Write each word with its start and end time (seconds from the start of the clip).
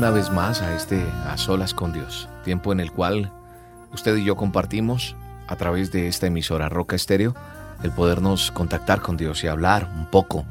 Una 0.00 0.08
vez 0.08 0.30
más 0.30 0.62
a 0.62 0.74
este 0.74 1.04
A 1.26 1.36
Solas 1.36 1.74
con 1.74 1.92
Dios, 1.92 2.26
tiempo 2.42 2.72
en 2.72 2.80
el 2.80 2.90
cual 2.90 3.30
usted 3.92 4.16
y 4.16 4.24
yo 4.24 4.34
compartimos 4.34 5.14
a 5.46 5.56
través 5.56 5.92
de 5.92 6.08
esta 6.08 6.26
emisora 6.26 6.70
Roca 6.70 6.96
Estéreo 6.96 7.34
el 7.82 7.92
podernos 7.92 8.50
contactar 8.50 9.02
con 9.02 9.18
Dios 9.18 9.44
y 9.44 9.48
hablar 9.48 9.92
un 9.94 10.06
poco 10.06 10.46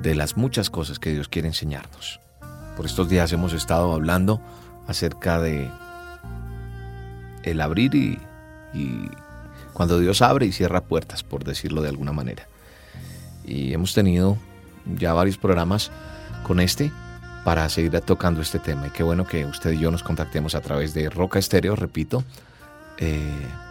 de 0.00 0.14
las 0.14 0.38
muchas 0.38 0.70
cosas 0.70 0.98
que 0.98 1.12
Dios 1.12 1.28
quiere 1.28 1.48
enseñarnos. 1.48 2.18
Por 2.74 2.86
estos 2.86 3.10
días 3.10 3.30
hemos 3.34 3.52
estado 3.52 3.92
hablando 3.92 4.40
acerca 4.86 5.38
de 5.38 5.70
el 7.42 7.60
abrir 7.60 7.94
y, 7.94 8.18
y 8.72 9.10
cuando 9.74 9.98
Dios 9.98 10.22
abre 10.22 10.46
y 10.46 10.52
cierra 10.52 10.84
puertas, 10.84 11.22
por 11.22 11.44
decirlo 11.44 11.82
de 11.82 11.90
alguna 11.90 12.12
manera. 12.12 12.48
Y 13.44 13.74
hemos 13.74 13.92
tenido 13.92 14.38
ya 14.86 15.12
varios 15.12 15.36
programas 15.36 15.90
con 16.44 16.60
este 16.60 16.90
para 17.46 17.68
seguir 17.68 18.00
tocando 18.00 18.42
este 18.42 18.58
tema. 18.58 18.88
Y 18.88 18.90
qué 18.90 19.04
bueno 19.04 19.24
que 19.24 19.44
usted 19.44 19.70
y 19.70 19.78
yo 19.78 19.92
nos 19.92 20.02
contactemos 20.02 20.56
a 20.56 20.60
través 20.60 20.94
de 20.94 21.08
Roca 21.08 21.38
Estéreo, 21.38 21.76
repito, 21.76 22.24
eh, 22.98 23.22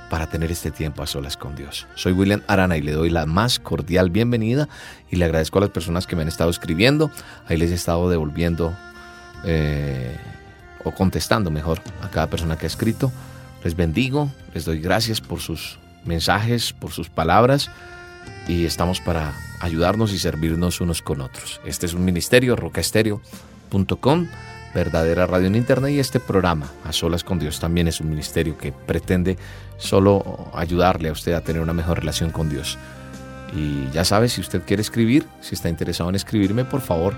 para 0.09 0.27
tener 0.27 0.49
este 0.49 0.71
tiempo 0.71 1.03
a 1.03 1.07
solas 1.07 1.35
con 1.35 1.57
Dios. 1.57 1.85
Soy 1.93 2.13
William 2.13 2.41
Arana 2.47 2.77
y 2.77 2.81
le 2.81 2.93
doy 2.93 3.09
la 3.09 3.25
más 3.25 3.59
cordial 3.59 4.11
bienvenida 4.11 4.69
y 5.11 5.17
le 5.17 5.25
agradezco 5.25 5.57
a 5.57 5.61
las 5.63 5.71
personas 5.71 6.07
que 6.07 6.15
me 6.15 6.21
han 6.21 6.29
estado 6.29 6.49
escribiendo. 6.51 7.11
Ahí 7.49 7.57
les 7.57 7.69
he 7.69 7.73
estado 7.73 8.09
devolviendo 8.09 8.73
eh, 9.43 10.15
o 10.85 10.91
contestando 10.91 11.51
mejor 11.51 11.81
a 12.01 12.09
cada 12.09 12.27
persona 12.27 12.57
que 12.57 12.67
ha 12.67 12.67
escrito. 12.67 13.11
Les 13.65 13.75
bendigo, 13.75 14.31
les 14.53 14.63
doy 14.63 14.79
gracias 14.79 15.19
por 15.19 15.41
sus 15.41 15.79
mensajes, 16.05 16.71
por 16.71 16.93
sus 16.93 17.09
palabras 17.09 17.69
y 18.47 18.63
estamos 18.63 19.01
para 19.01 19.33
ayudarnos 19.59 20.13
y 20.13 20.19
servirnos 20.19 20.79
unos 20.79 21.01
con 21.01 21.19
otros. 21.19 21.59
Este 21.65 21.85
es 21.87 21.93
un 21.93 22.05
ministerio, 22.05 22.55
Roca 22.55 22.79
Estéreo 22.79 23.21
verdadera 24.73 25.25
radio 25.25 25.47
en 25.47 25.55
internet 25.55 25.91
y 25.91 25.99
este 25.99 26.19
programa, 26.19 26.67
A 26.83 26.91
Solas 26.91 27.23
con 27.23 27.39
Dios, 27.39 27.59
también 27.59 27.87
es 27.87 28.01
un 28.01 28.09
ministerio 28.09 28.57
que 28.57 28.73
pretende 28.73 29.37
solo 29.77 30.49
ayudarle 30.53 31.09
a 31.09 31.13
usted 31.13 31.33
a 31.33 31.41
tener 31.41 31.61
una 31.61 31.73
mejor 31.73 31.99
relación 31.99 32.29
con 32.29 32.49
Dios. 32.49 32.77
Y 33.55 33.89
ya 33.91 34.03
sabe, 34.03 34.27
si 34.27 34.41
usted 34.41 34.63
quiere 34.65 34.81
escribir, 34.81 35.25
si 35.41 35.55
está 35.55 35.69
interesado 35.69 36.09
en 36.09 36.15
escribirme, 36.15 36.65
por 36.65 36.81
favor, 36.81 37.13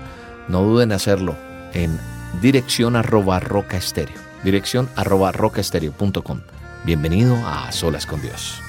no 0.46 0.62
duden 0.62 0.90
en 0.90 0.96
hacerlo 0.96 1.36
en 1.74 1.98
dirección 2.40 2.94
arroba 2.94 3.40
roca 3.40 3.76
estéreo, 3.76 4.16
dirección 4.44 4.88
arroba 4.94 5.32
rocaestereo.com. 5.32 6.40
Bienvenido 6.84 7.36
a 7.46 7.72
Solas 7.72 8.06
con 8.06 8.22
Dios. 8.22 8.67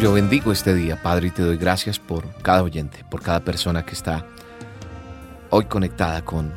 Yo 0.00 0.12
bendigo 0.12 0.52
este 0.52 0.74
día, 0.74 1.00
Padre, 1.00 1.28
y 1.28 1.30
te 1.30 1.42
doy 1.42 1.56
gracias 1.56 1.98
por 1.98 2.28
cada 2.42 2.62
oyente, 2.62 3.04
por 3.08 3.22
cada 3.22 3.40
persona 3.40 3.86
que 3.86 3.92
está 3.92 4.26
hoy 5.48 5.64
conectada 5.64 6.22
con, 6.22 6.52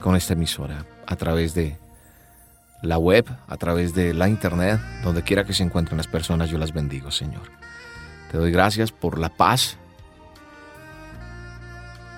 con 0.00 0.16
esta 0.16 0.32
emisora 0.32 0.84
a 1.06 1.14
través 1.14 1.54
de 1.54 1.78
la 2.82 2.98
web, 2.98 3.26
a 3.46 3.56
través 3.56 3.94
de 3.94 4.14
la 4.14 4.28
internet, 4.28 4.80
donde 5.04 5.22
quiera 5.22 5.44
que 5.44 5.52
se 5.52 5.62
encuentren 5.62 5.96
las 5.96 6.08
personas, 6.08 6.50
yo 6.50 6.58
las 6.58 6.72
bendigo, 6.72 7.12
Señor. 7.12 7.42
Te 8.32 8.38
doy 8.38 8.50
gracias 8.50 8.90
por 8.90 9.18
la 9.18 9.28
paz 9.28 9.76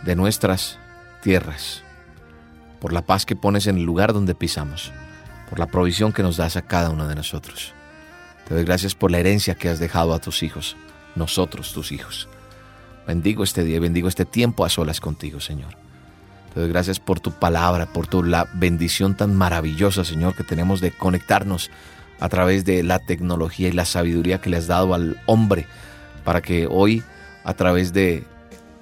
de 0.05 0.17
nuestras 0.17 0.79
tierras, 1.21 1.83
por 2.81 2.93
la 2.93 3.03
paz 3.03 3.27
que 3.27 3.37
pones 3.37 3.67
en 3.67 3.77
el 3.77 3.85
lugar 3.85 4.15
donde 4.15 4.35
pisamos, 4.35 4.93
por 5.51 5.59
la 5.59 5.67
provisión 5.67 6.13
que 6.13 6.23
nos 6.23 6.39
das 6.39 6.57
a 6.57 6.63
cada 6.63 6.89
uno 6.89 7.07
de 7.07 7.17
nosotros. 7.17 7.75
Te 8.49 8.55
doy 8.55 8.65
gracias 8.65 8.95
por 8.95 9.11
la 9.11 9.19
herencia 9.19 9.55
que 9.55 9.69
has 9.69 9.79
dejado 9.79 10.13
a 10.13 10.19
tus 10.19 10.43
hijos, 10.43 10.77
nosotros 11.15 11.73
tus 11.73 11.93
hijos. 11.93 12.29
Bendigo 13.07 13.45
este 13.45 13.65
día 13.65 13.81
bendigo 13.81 14.09
este 14.09 14.25
tiempo 14.25 14.65
a 14.65 14.71
solas 14.71 15.01
contigo, 15.01 15.41
Señor. 15.41 15.77
Te 16.53 16.61
doy 16.61 16.69
gracias 16.69 17.01
por 17.01 17.21
tu 17.21 17.33
palabra, 17.33 17.87
por 17.87 18.07
tu 18.07 18.23
la 18.23 18.47
bendición 18.55 19.17
tan 19.17 19.35
maravillosa, 19.35 20.05
Señor, 20.05 20.37
que 20.37 20.45
tenemos 20.45 20.81
de 20.81 20.93
conectarnos 20.93 21.71
a 22.21 22.29
través 22.29 22.65
de 22.65 22.83
la 22.83 23.01
tecnología 23.01 23.69
y 23.69 23.73
la 23.73 23.85
sabiduría 23.85 24.41
que 24.41 24.51
le 24.51 24.59
has 24.59 24.67
dado 24.67 24.95
al 24.95 25.21
hombre 25.27 25.67
para 26.23 26.43
que 26.43 26.67
hoy, 26.71 27.03
a 27.45 27.55
través 27.55 27.93
de 27.93 28.25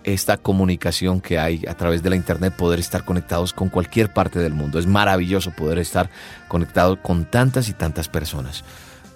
esta 0.05 0.37
comunicación 0.37 1.21
que 1.21 1.39
hay 1.39 1.65
a 1.69 1.75
través 1.75 2.03
de 2.03 2.11
la 2.11 2.17
internet, 2.17 2.55
poder 2.55 2.81
estar 2.81 3.05
conectados 3.05 3.53
con 3.53 3.69
cualquier 3.69 4.13
parte 4.13 4.39
del 4.39 4.53
mundo. 4.53 4.79
Es 4.79 4.87
maravilloso 4.87 5.53
poder 5.53 5.79
estar 5.79 6.11
conectado 6.49 7.01
con 7.01 7.25
tantas 7.25 7.69
y 7.69 7.73
tantas 7.73 8.09
personas. 8.09 8.65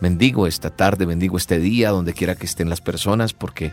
Bendigo 0.00 0.46
esta 0.46 0.70
tarde, 0.70 1.06
bendigo 1.06 1.36
este 1.36 1.58
día, 1.58 1.90
donde 1.90 2.12
quiera 2.12 2.34
que 2.34 2.46
estén 2.46 2.68
las 2.68 2.80
personas, 2.80 3.32
porque 3.32 3.72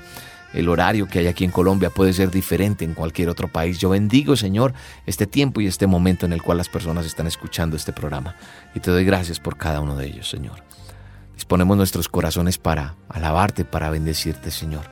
el 0.54 0.70
horario 0.70 1.08
que 1.08 1.20
hay 1.20 1.28
aquí 1.28 1.44
en 1.44 1.52
Colombia 1.52 1.90
puede 1.90 2.14
ser 2.14 2.32
diferente 2.32 2.86
en 2.86 2.94
cualquier 2.94 3.30
otro 3.30 3.48
país. 3.48 3.80
Yo 3.80 3.90
bendigo, 3.90 4.36
Señor, 4.36 4.74
este 5.06 5.28
tiempo 5.28 5.62
y 5.62 5.68
este 5.68 5.88
momento 5.88 6.26
en 6.26 6.34
el 6.34 6.42
cual 6.42 6.60
las 6.60 6.70
personas 6.70 7.06
están 7.06 7.28
escuchando 7.28 7.76
este 7.76 7.92
programa. 7.92 8.36
Y 8.74 8.80
te 8.80 8.92
doy 8.92 9.04
gracias 9.04 9.40
por 9.40 9.58
cada 9.58 9.82
uno 9.82 9.98
de 9.98 10.06
ellos, 10.06 10.30
Señor. 10.30 10.64
Disponemos 11.34 11.76
nuestros 11.76 12.08
corazones 12.08 12.58
para 12.58 12.96
alabarte, 13.10 13.66
para 13.66 13.90
bendecirte, 13.90 14.52
Señor. 14.52 14.86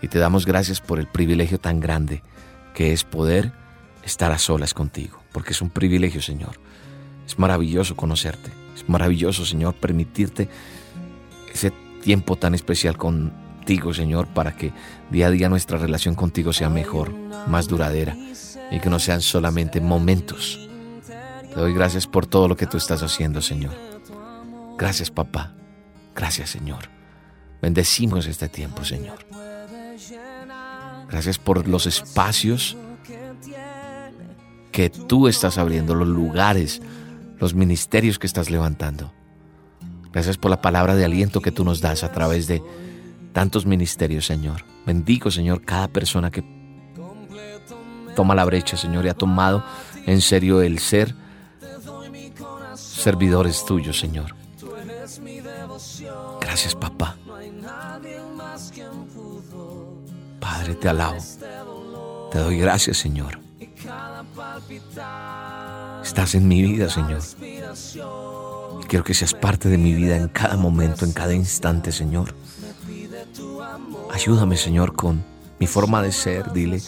Y 0.00 0.08
te 0.08 0.18
damos 0.18 0.46
gracias 0.46 0.80
por 0.80 0.98
el 0.98 1.06
privilegio 1.06 1.58
tan 1.58 1.78
grande 1.78 2.22
que 2.74 2.92
es 2.92 3.04
poder 3.04 3.52
estar 4.02 4.32
a 4.32 4.38
solas 4.38 4.74
contigo, 4.74 5.22
porque 5.30 5.52
es 5.52 5.62
un 5.62 5.70
privilegio, 5.70 6.22
Señor. 6.22 6.58
Es 7.26 7.38
maravilloso 7.38 7.94
conocerte. 7.94 8.61
Es 8.74 8.88
maravilloso, 8.88 9.44
Señor, 9.44 9.74
permitirte 9.74 10.48
ese 11.52 11.72
tiempo 12.02 12.36
tan 12.36 12.54
especial 12.54 12.96
contigo, 12.96 13.94
Señor, 13.94 14.26
para 14.28 14.56
que 14.56 14.72
día 15.10 15.28
a 15.28 15.30
día 15.30 15.48
nuestra 15.48 15.78
relación 15.78 16.14
contigo 16.14 16.52
sea 16.52 16.68
mejor, 16.68 17.12
más 17.46 17.68
duradera 17.68 18.16
y 18.70 18.80
que 18.80 18.90
no 18.90 18.98
sean 18.98 19.20
solamente 19.20 19.80
momentos. 19.80 20.68
Te 21.52 21.60
doy 21.60 21.74
gracias 21.74 22.06
por 22.06 22.26
todo 22.26 22.48
lo 22.48 22.56
que 22.56 22.66
tú 22.66 22.78
estás 22.78 23.02
haciendo, 23.02 23.42
Señor. 23.42 23.74
Gracias, 24.78 25.10
papá. 25.10 25.54
Gracias, 26.14 26.50
Señor. 26.50 26.88
Bendecimos 27.60 28.26
este 28.26 28.48
tiempo, 28.48 28.84
Señor. 28.84 29.18
Gracias 31.08 31.38
por 31.38 31.68
los 31.68 31.86
espacios 31.86 32.76
que 34.72 34.88
tú 34.88 35.28
estás 35.28 35.58
abriendo, 35.58 35.94
los 35.94 36.08
lugares, 36.08 36.80
los 37.42 37.54
ministerios 37.54 38.20
que 38.20 38.28
estás 38.28 38.50
levantando. 38.50 39.12
Gracias 40.12 40.36
por 40.36 40.48
la 40.48 40.62
palabra 40.62 40.94
de 40.94 41.04
aliento 41.04 41.40
que 41.40 41.50
tú 41.50 41.64
nos 41.64 41.80
das 41.80 42.04
a 42.04 42.12
través 42.12 42.46
de 42.46 42.62
tantos 43.32 43.66
ministerios, 43.66 44.26
Señor. 44.26 44.64
Bendigo, 44.86 45.28
Señor, 45.28 45.62
cada 45.62 45.88
persona 45.88 46.30
que 46.30 46.44
toma 48.14 48.36
la 48.36 48.44
brecha, 48.44 48.76
Señor, 48.76 49.06
y 49.06 49.08
ha 49.08 49.14
tomado 49.14 49.64
en 50.06 50.20
serio 50.20 50.62
el 50.62 50.78
ser 50.78 51.16
servidores 52.76 53.64
tuyos, 53.64 53.98
Señor. 53.98 54.36
Gracias, 56.40 56.76
papá. 56.76 57.16
Padre, 60.38 60.76
te 60.76 60.88
alabo. 60.88 61.18
Te 62.30 62.38
doy 62.38 62.58
gracias, 62.60 62.98
Señor. 62.98 63.40
Estás 66.02 66.34
en 66.34 66.48
mi 66.48 66.62
vida, 66.62 66.88
Señor. 66.88 67.20
Quiero 68.88 69.04
que 69.04 69.14
seas 69.14 69.34
parte 69.34 69.68
de 69.68 69.78
mi 69.78 69.94
vida 69.94 70.16
en 70.16 70.28
cada 70.28 70.56
momento, 70.56 71.04
en 71.04 71.12
cada 71.12 71.34
instante, 71.34 71.92
Señor. 71.92 72.34
Ayúdame, 74.12 74.56
Señor, 74.56 74.94
con 74.94 75.24
mi 75.58 75.66
forma 75.66 76.02
de 76.02 76.12
ser, 76.12 76.52
dile. 76.52 76.82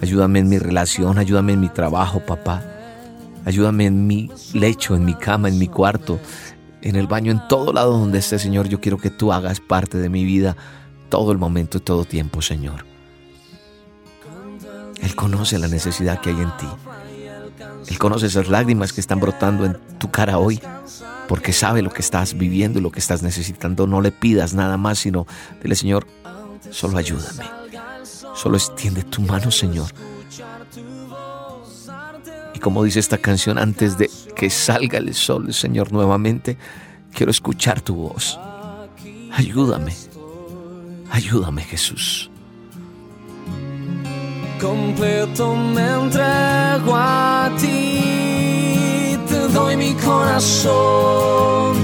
Ayúdame 0.00 0.38
en 0.38 0.48
mi 0.48 0.58
relación, 0.58 1.18
ayúdame 1.18 1.52
en 1.52 1.60
mi 1.60 1.68
trabajo, 1.68 2.20
papá. 2.20 2.64
Ayúdame 3.44 3.86
en 3.86 4.06
mi 4.06 4.30
lecho, 4.54 4.94
en 4.94 5.04
mi 5.04 5.14
cama, 5.14 5.48
en 5.48 5.58
mi 5.58 5.66
cuarto, 5.66 6.18
en 6.82 6.96
el 6.96 7.06
baño, 7.06 7.32
en 7.32 7.46
todo 7.48 7.72
lado 7.72 7.98
donde 7.98 8.18
esté, 8.18 8.38
Señor. 8.38 8.68
Yo 8.68 8.80
quiero 8.80 8.98
que 8.98 9.10
tú 9.10 9.32
hagas 9.32 9.60
parte 9.60 9.98
de 9.98 10.08
mi 10.08 10.24
vida 10.24 10.56
todo 11.08 11.32
el 11.32 11.38
momento 11.38 11.78
y 11.78 11.80
todo 11.80 12.04
tiempo, 12.04 12.40
Señor. 12.40 12.86
Él 15.02 15.14
conoce 15.14 15.58
la 15.58 15.68
necesidad 15.68 16.20
que 16.20 16.30
hay 16.30 16.40
en 16.40 16.56
ti. 16.56 16.66
Él 17.86 17.98
conoce 17.98 18.26
esas 18.26 18.48
lágrimas 18.48 18.92
que 18.92 19.00
están 19.00 19.20
brotando 19.20 19.64
en 19.64 19.76
tu 19.98 20.10
cara 20.10 20.38
hoy, 20.38 20.60
porque 21.28 21.52
sabe 21.52 21.82
lo 21.82 21.90
que 21.90 22.02
estás 22.02 22.36
viviendo 22.36 22.78
y 22.78 22.82
lo 22.82 22.90
que 22.90 22.98
estás 22.98 23.22
necesitando. 23.22 23.86
No 23.86 24.00
le 24.00 24.12
pidas 24.12 24.54
nada 24.54 24.76
más, 24.76 24.98
sino 24.98 25.26
dile, 25.62 25.76
Señor, 25.76 26.06
solo 26.70 26.98
ayúdame. 26.98 27.44
Solo 28.34 28.56
extiende 28.56 29.02
tu 29.02 29.22
mano, 29.22 29.50
Señor. 29.50 29.90
Y 32.54 32.58
como 32.58 32.84
dice 32.84 33.00
esta 33.00 33.18
canción, 33.18 33.58
antes 33.58 33.98
de 33.98 34.10
que 34.34 34.50
salga 34.50 34.98
el 34.98 35.14
sol, 35.14 35.52
Señor, 35.52 35.92
nuevamente, 35.92 36.56
quiero 37.12 37.30
escuchar 37.30 37.80
tu 37.80 37.94
voz. 37.94 38.38
Ayúdame. 39.32 39.94
Ayúdame, 41.10 41.62
Jesús 41.64 42.29
completo 44.60 45.56
me 45.56 45.82
entrego 45.82 46.94
a 46.94 47.50
ti, 47.58 49.18
te 49.28 49.48
doy 49.48 49.76
mi 49.76 49.94
corazón, 49.94 51.74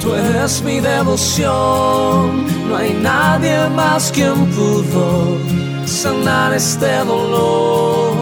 tú 0.00 0.12
eres 0.14 0.62
mi 0.62 0.80
devoción, 0.80 2.44
no 2.68 2.76
hay 2.76 2.92
nadie 2.94 3.68
más 3.70 4.10
quien 4.12 4.46
pudo 4.56 5.38
sanar 5.86 6.52
este 6.52 6.98
dolor. 7.04 8.12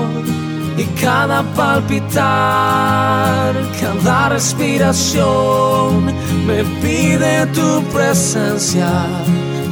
Y 0.77 0.85
cada 1.01 1.43
palpitar, 1.55 3.55
cada 3.81 4.29
respiración 4.31 6.07
me 6.47 6.65
pide 6.81 7.47
tu 7.49 7.83
presencia, 7.93 8.89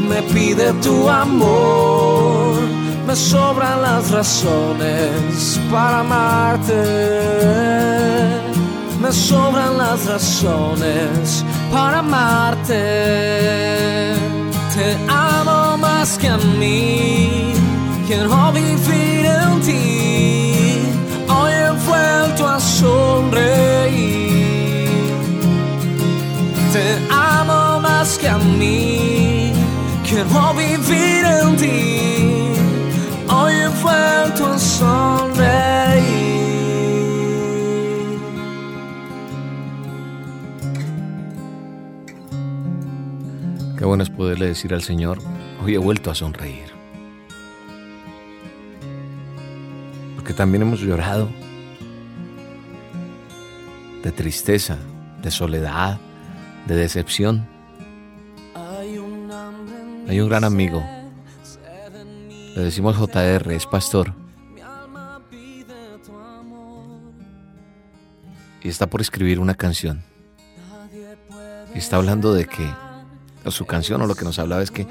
me 0.09 0.21
pide 0.23 0.73
tu 0.83 1.09
amor 1.09 2.00
me 3.11 3.17
sobran 3.17 3.83
las 3.83 4.09
razones 4.13 5.61
para 5.69 5.99
amarte. 5.99 6.81
Me 9.01 9.11
sobran 9.11 9.77
las 9.79 10.07
razones 10.07 11.45
para 11.73 11.99
amarte. 11.99 12.83
Te 14.75 14.97
amo 15.09 15.77
más 15.79 16.17
que 16.19 16.29
a 16.29 16.37
mí. 16.37 17.53
Quiero 18.07 18.53
vivir 18.53 19.27
en 19.27 19.61
ti. 19.61 20.55
Hoy 21.29 21.53
he 21.53 21.71
vuelto 21.89 22.47
a 22.47 22.61
sonreír. 22.61 23.29
Te 26.73 26.87
amo 27.11 27.81
más 27.81 28.17
que 28.19 28.29
a 28.29 28.39
mí. 28.39 29.53
Quiero 30.09 30.55
vivir 30.55 31.25
en 31.25 31.57
ti 31.57 32.20
vuelto 33.83 34.47
a 34.47 34.59
sonreír. 34.59 36.41
Qué 43.79 43.85
bueno 43.85 44.03
es 44.03 44.11
poderle 44.11 44.47
decir 44.47 44.75
al 44.75 44.83
Señor, 44.83 45.19
hoy 45.65 45.75
he 45.75 45.79
vuelto 45.79 46.11
a 46.11 46.15
sonreír. 46.15 46.71
Porque 50.17 50.35
también 50.35 50.63
hemos 50.63 50.81
llorado 50.81 51.29
de 54.03 54.13
tristeza, 54.13 54.77
de 55.23 55.31
soledad, 55.31 55.99
de 56.67 56.77
decepción. 56.77 57.47
Hay 58.55 60.19
un 60.19 60.29
gran 60.29 60.45
amigo 60.45 60.83
le 62.55 62.63
decimos 62.63 62.97
JR, 62.97 63.53
es 63.53 63.67
pastor. 63.67 64.13
Y 68.63 68.69
está 68.69 68.89
por 68.89 69.01
escribir 69.01 69.39
una 69.39 69.55
canción. 69.55 70.03
Está 71.75 71.97
hablando 71.97 72.35
de 72.35 72.47
que, 72.47 72.69
o 73.45 73.51
su 73.51 73.65
canción 73.65 74.03
o 74.03 74.07
lo 74.07 74.15
que 74.15 74.25
nos 74.25 74.39
hablaba 74.39 74.63
es 74.63 74.71
que, 74.71 74.87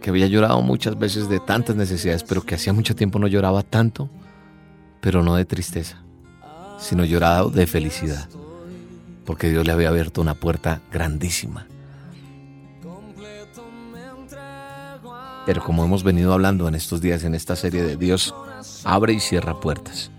que 0.00 0.10
había 0.10 0.26
llorado 0.28 0.62
muchas 0.62 0.98
veces 0.98 1.28
de 1.28 1.40
tantas 1.40 1.76
necesidades, 1.76 2.22
pero 2.24 2.42
que 2.42 2.54
hacía 2.54 2.72
mucho 2.72 2.94
tiempo 2.94 3.18
no 3.18 3.26
lloraba 3.26 3.62
tanto, 3.62 4.08
pero 5.00 5.22
no 5.22 5.34
de 5.34 5.44
tristeza, 5.44 6.02
sino 6.78 7.04
llorado 7.04 7.50
de 7.50 7.66
felicidad, 7.66 8.28
porque 9.26 9.50
Dios 9.50 9.66
le 9.66 9.72
había 9.72 9.88
abierto 9.88 10.20
una 10.20 10.34
puerta 10.34 10.80
grandísima 10.90 11.66
Pero 15.48 15.64
como 15.64 15.82
hemos 15.82 16.02
venido 16.02 16.34
hablando 16.34 16.68
en 16.68 16.74
estos 16.74 17.00
días 17.00 17.24
en 17.24 17.34
esta 17.34 17.56
serie 17.56 17.82
de 17.82 17.96
Dios, 17.96 18.34
abre 18.84 19.14
y 19.14 19.20
cierra 19.20 19.58
puertas. 19.58 20.10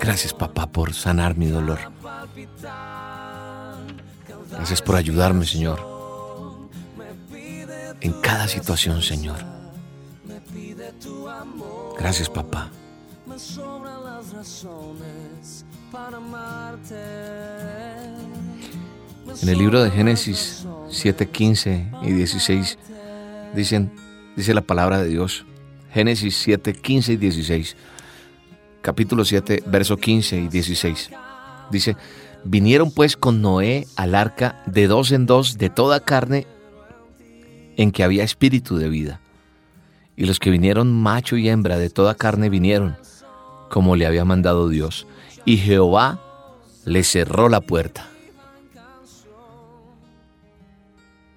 Gracias 0.00 0.32
papá 0.32 0.66
por 0.72 0.94
sanar 0.94 1.36
mi 1.36 1.48
dolor. 1.48 1.78
Gracias 4.50 4.80
por 4.80 4.96
ayudarme, 4.96 5.44
Señor. 5.44 5.78
En 8.00 8.12
cada 8.22 8.48
situación, 8.48 9.02
Señor. 9.02 9.36
Gracias 11.98 12.30
papá 12.30 12.70
en 19.42 19.48
el 19.48 19.58
libro 19.58 19.82
de 19.82 19.90
Génesis 19.90 20.66
7, 20.90 21.28
15 21.28 21.86
y 22.02 22.12
16 22.12 22.78
dicen, 23.54 23.90
dice 24.36 24.52
la 24.52 24.60
palabra 24.60 25.00
de 25.00 25.08
Dios. 25.08 25.46
Génesis 25.92 26.36
7, 26.36 26.74
15 26.74 27.12
y 27.12 27.16
16. 27.16 27.76
Capítulo 28.82 29.24
7, 29.24 29.62
verso 29.66 29.96
15 29.96 30.40
y 30.40 30.48
16. 30.48 31.10
Dice, 31.70 31.96
vinieron 32.44 32.90
pues 32.90 33.16
con 33.16 33.40
Noé 33.40 33.86
al 33.96 34.14
arca 34.14 34.62
de 34.66 34.88
dos 34.88 35.10
en 35.12 35.24
dos 35.24 35.56
de 35.56 35.70
toda 35.70 36.00
carne 36.00 36.46
en 37.76 37.92
que 37.92 38.04
había 38.04 38.24
espíritu 38.24 38.76
de 38.76 38.88
vida. 38.90 39.20
Y 40.16 40.26
los 40.26 40.38
que 40.38 40.50
vinieron 40.50 40.92
macho 40.92 41.36
y 41.36 41.48
hembra 41.48 41.78
de 41.78 41.88
toda 41.88 42.14
carne 42.14 42.50
vinieron, 42.50 42.96
como 43.70 43.96
le 43.96 44.06
había 44.06 44.24
mandado 44.26 44.68
Dios 44.68 45.06
y 45.44 45.56
Jehová 45.56 46.20
le 46.84 47.04
cerró 47.04 47.48
la 47.48 47.60
puerta. 47.60 48.08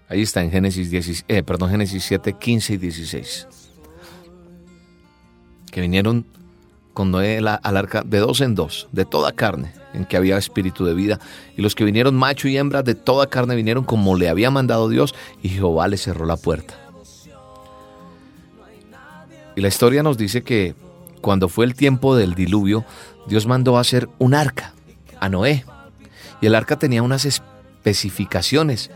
Ahí 0.08 0.22
está 0.22 0.43
en 0.43 0.51
Génesis, 0.51 1.24
eh, 1.29 1.41
perdón, 1.41 1.70
Génesis 1.70 2.03
7, 2.03 2.34
15 2.34 2.74
y 2.74 2.77
16. 2.77 3.48
Que 5.72 5.79
vinieron 5.79 6.25
con 6.93 7.12
Noé 7.12 7.38
al 7.38 7.77
arca 7.77 8.03
de 8.05 8.20
dos 8.20 8.41
en 8.41 8.53
dos, 8.53 8.89
de 8.91 9.05
toda 9.05 9.31
carne, 9.31 9.72
en 9.93 10.03
que 10.03 10.17
había 10.17 10.38
espíritu 10.38 10.84
de 10.84 10.93
vida. 10.93 11.20
Y 11.55 11.62
los 11.62 11.75
que 11.75 11.86
vinieron 11.86 12.15
macho 12.15 12.50
y 12.50 12.58
hembra 12.58 12.84
de 12.84 12.96
toda 12.96 13.27
carne 13.27 13.55
vinieron 13.55 13.86
como 13.86 14.17
le 14.17 14.27
había 14.27 14.51
mandado 14.51 14.89
Dios 14.89 15.15
y 15.41 15.48
Jehová 15.48 15.88
le 15.88 15.96
cerró 15.96 16.25
la 16.25 16.36
puerta. 16.36 16.75
Y 19.55 19.62
la 19.62 19.67
historia 19.70 20.03
nos 20.03 20.17
dice 20.17 20.43
que 20.43 20.75
cuando 21.22 21.48
fue 21.48 21.65
el 21.65 21.75
tiempo 21.75 22.15
del 22.15 22.36
diluvio, 22.36 22.84
Dios 23.28 23.48
mandó 23.48 23.78
a 23.78 23.82
hacer 23.82 24.10
un 24.20 24.34
arca 24.34 24.74
a 25.20 25.30
Noé. 25.30 25.66
Y 26.42 26.48
el 26.48 26.56
arca 26.56 26.78
tenía 26.78 27.04
unas 27.04 27.25
especificaciones 27.25 28.90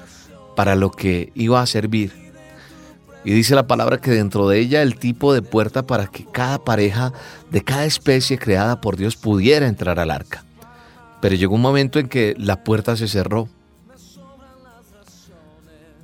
para 0.55 0.75
lo 0.75 0.91
que 0.91 1.31
iba 1.35 1.61
a 1.61 1.65
servir. 1.65 2.11
Y 3.23 3.31
dice 3.31 3.55
la 3.55 3.67
palabra 3.67 3.99
que 3.99 4.11
dentro 4.11 4.47
de 4.47 4.59
ella 4.59 4.81
el 4.81 4.97
tipo 4.97 5.33
de 5.33 5.41
puerta 5.41 5.85
para 5.87 6.07
que 6.07 6.25
cada 6.25 6.63
pareja 6.63 7.11
de 7.49 7.63
cada 7.63 7.85
especie 7.85 8.37
creada 8.37 8.81
por 8.81 8.97
Dios 8.97 9.15
pudiera 9.15 9.67
entrar 9.67 9.99
al 9.99 10.11
arca. 10.11 10.43
Pero 11.21 11.35
llegó 11.35 11.55
un 11.55 11.61
momento 11.61 11.99
en 11.99 12.07
que 12.07 12.35
la 12.37 12.63
puerta 12.63 12.95
se 12.95 13.07
cerró. 13.07 13.49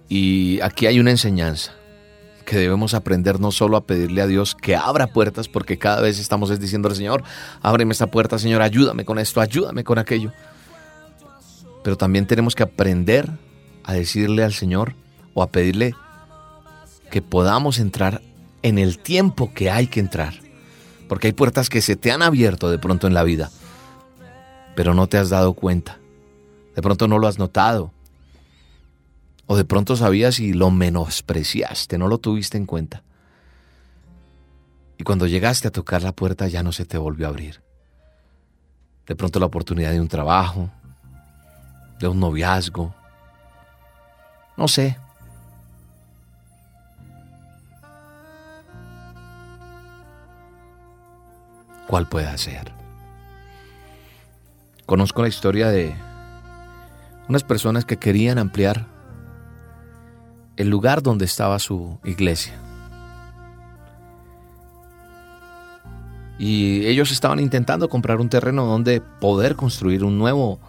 Y 0.10 0.60
aquí 0.62 0.88
hay 0.88 1.00
una 1.00 1.12
enseñanza 1.12 1.74
que 2.52 2.58
debemos 2.58 2.94
aprender 2.94 3.40
no 3.40 3.50
solo 3.54 3.78
a 3.78 3.86
pedirle 3.86 4.22
a 4.22 4.28
Dios 4.28 4.56
que 4.56 4.76
abra 4.76 5.08
puertas, 5.08 5.48
porque 5.48 5.78
cada 5.78 6.02
vez 6.02 6.20
estamos 6.20 6.60
diciendo 6.60 6.90
al 6.90 6.96
Señor, 6.98 7.24
ábreme 7.62 7.94
esta 7.94 8.08
puerta, 8.08 8.38
Señor, 8.38 8.62
ayúdame 8.62 9.06
con 9.06 9.20
esto, 9.20 9.40
ayúdame 9.40 9.86
con 9.86 9.98
aquello. 9.98 10.34
Pero 11.82 11.96
también 11.96 12.28
tenemos 12.28 12.54
que 12.54 12.64
aprender 12.64 13.30
a 13.86 13.94
decirle 13.94 14.44
al 14.44 14.52
Señor 14.52 14.96
o 15.34 15.44
a 15.44 15.48
pedirle 15.48 15.96
que 17.10 17.22
podamos 17.22 17.80
entrar 17.80 18.22
en 18.64 18.80
el 18.80 19.00
tiempo 19.00 19.54
que 19.54 19.72
hay 19.72 19.88
que 19.88 20.02
entrar. 20.02 20.34
Porque 21.08 21.28
hay 21.28 21.34
puertas 21.34 21.70
que 21.70 21.80
se 21.80 21.96
te 21.96 22.12
han 22.12 22.22
abierto 22.22 22.70
de 22.70 22.80
pronto 22.80 23.08
en 23.08 23.14
la 23.14 23.24
vida, 23.24 23.50
pero 24.76 24.94
no 24.94 25.08
te 25.08 25.18
has 25.18 25.30
dado 25.30 25.54
cuenta. 25.54 26.00
De 26.76 26.82
pronto 26.82 27.08
no 27.08 27.18
lo 27.18 27.28
has 27.30 27.40
notado 27.40 27.94
o 29.52 29.58
de 29.58 29.66
pronto 29.66 29.98
sabías 29.98 30.40
y 30.40 30.54
lo 30.54 30.72
menospreciaste, 30.72 31.98
no 31.98 32.08
lo 32.08 32.20
tuviste 32.20 32.58
en 32.58 32.66
cuenta. 32.66 33.04
Y 34.98 35.04
cuando 35.04 35.28
llegaste 35.28 35.68
a 35.68 35.72
tocar 35.72 36.04
la 36.04 36.14
puerta 36.14 36.48
ya 36.48 36.64
no 36.64 36.72
se 36.72 36.86
te 36.86 36.98
volvió 36.98 37.26
a 37.26 37.32
abrir. 37.32 37.62
De 39.06 39.14
pronto 39.14 39.42
la 39.42 39.48
oportunidad 39.48 39.92
de 39.92 40.00
un 40.00 40.08
trabajo, 40.08 40.70
de 42.00 42.08
un 42.08 42.22
noviazgo, 42.22 42.96
No 44.56 44.70
sé. 44.70 44.98
¿Cuál 51.88 52.08
puede 52.08 52.38
ser? 52.38 52.72
Conozco 54.86 55.22
la 55.22 55.28
historia 55.28 55.68
de 55.68 55.94
unas 57.28 57.44
personas 57.44 57.84
que 57.84 57.98
querían 57.98 58.38
ampliar 58.38 58.91
el 60.62 60.70
lugar 60.70 61.02
donde 61.02 61.26
estaba 61.26 61.58
su 61.58 61.98
iglesia. 62.04 62.54
Y 66.38 66.86
ellos 66.86 67.12
estaban 67.12 67.40
intentando 67.40 67.90
comprar 67.90 68.22
un 68.22 68.30
terreno 68.30 68.66
donde 68.66 69.02
poder 69.02 69.56
construir 69.56 70.04
un 70.04 70.20
nuevo 70.20 70.60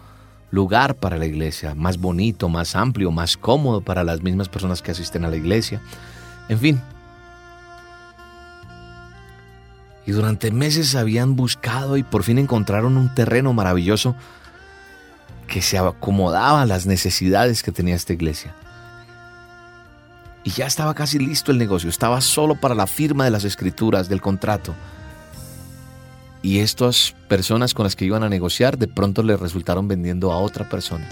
lugar 0.49 0.95
para 0.95 1.17
la 1.17 1.27
iglesia, 1.27 1.75
más 1.75 1.99
bonito, 1.99 2.49
más 2.49 2.75
amplio, 2.75 3.11
más 3.11 3.37
cómodo 3.37 3.81
para 3.81 4.03
las 4.03 4.23
mismas 4.23 4.49
personas 4.49 4.81
que 4.81 4.91
asisten 4.91 5.25
a 5.25 5.29
la 5.29 5.35
iglesia. 5.35 5.79
En 6.49 6.57
fin. 6.57 6.81
Y 10.07 10.11
durante 10.11 10.49
meses 10.49 10.95
habían 10.95 11.35
buscado 11.35 11.97
y 11.97 12.03
por 12.03 12.23
fin 12.23 12.39
encontraron 12.39 12.97
un 12.97 13.13
terreno 13.13 13.53
maravilloso 13.53 14.15
que 15.47 15.61
se 15.61 15.77
acomodaba 15.77 16.63
a 16.63 16.65
las 16.65 16.87
necesidades 16.87 17.61
que 17.61 17.71
tenía 17.71 17.95
esta 17.95 18.13
iglesia. 18.13 18.55
Y 20.43 20.51
ya 20.51 20.65
estaba 20.65 20.93
casi 20.93 21.19
listo 21.19 21.51
el 21.51 21.57
negocio, 21.57 21.89
estaba 21.89 22.19
solo 22.21 22.55
para 22.55 22.75
la 22.75 22.87
firma 22.87 23.23
de 23.25 23.31
las 23.31 23.45
escrituras 23.45 24.09
del 24.09 24.21
contrato 24.21 24.75
y 26.43 26.59
estas 26.59 27.15
personas 27.29 27.73
con 27.73 27.85
las 27.85 27.95
que 27.95 28.05
iban 28.05 28.21
a 28.21 28.29
negociar 28.29 28.77
de 28.77 28.89
pronto 28.89 29.23
le 29.23 29.37
resultaron 29.37 29.87
vendiendo 29.87 30.31
a 30.31 30.37
otra 30.37 30.69
persona. 30.69 31.07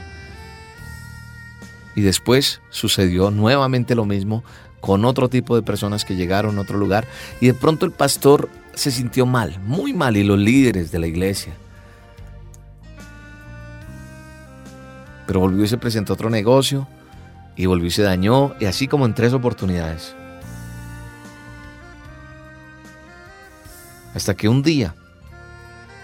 Y 1.95 2.01
después 2.01 2.61
sucedió 2.69 3.31
nuevamente 3.31 3.95
lo 3.95 4.05
mismo 4.05 4.43
con 4.81 5.05
otro 5.05 5.29
tipo 5.29 5.55
de 5.55 5.61
personas 5.61 6.03
que 6.05 6.15
llegaron 6.15 6.57
a 6.57 6.61
otro 6.61 6.77
lugar 6.77 7.07
y 7.39 7.47
de 7.47 7.53
pronto 7.53 7.85
el 7.85 7.91
pastor 7.91 8.49
se 8.73 8.91
sintió 8.91 9.25
mal, 9.25 9.57
muy 9.61 9.93
mal 9.93 10.17
y 10.17 10.23
los 10.23 10.37
líderes 10.37 10.91
de 10.91 10.99
la 10.99 11.07
iglesia. 11.07 11.53
Pero 15.27 15.39
volvió 15.39 15.63
y 15.63 15.67
se 15.67 15.77
presentó 15.77 16.13
otro 16.13 16.29
negocio 16.29 16.87
y 17.55 17.65
volvió 17.65 17.87
y 17.87 17.91
se 17.91 18.03
dañó 18.03 18.53
y 18.59 18.65
así 18.65 18.87
como 18.87 19.05
en 19.05 19.13
tres 19.13 19.33
oportunidades. 19.33 20.15
Hasta 24.13 24.35
que 24.35 24.49
un 24.49 24.61
día 24.61 24.95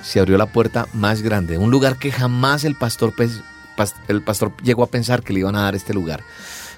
se 0.01 0.19
abrió 0.19 0.37
la 0.37 0.45
puerta 0.45 0.87
más 0.93 1.21
grande, 1.21 1.57
un 1.57 1.71
lugar 1.71 1.97
que 1.97 2.11
jamás 2.11 2.63
el 2.63 2.75
pastor, 2.75 3.13
el 4.07 4.21
pastor 4.23 4.53
llegó 4.63 4.83
a 4.83 4.87
pensar 4.87 5.23
que 5.23 5.33
le 5.33 5.39
iban 5.39 5.55
a 5.55 5.63
dar 5.63 5.75
este 5.75 5.93
lugar. 5.93 6.23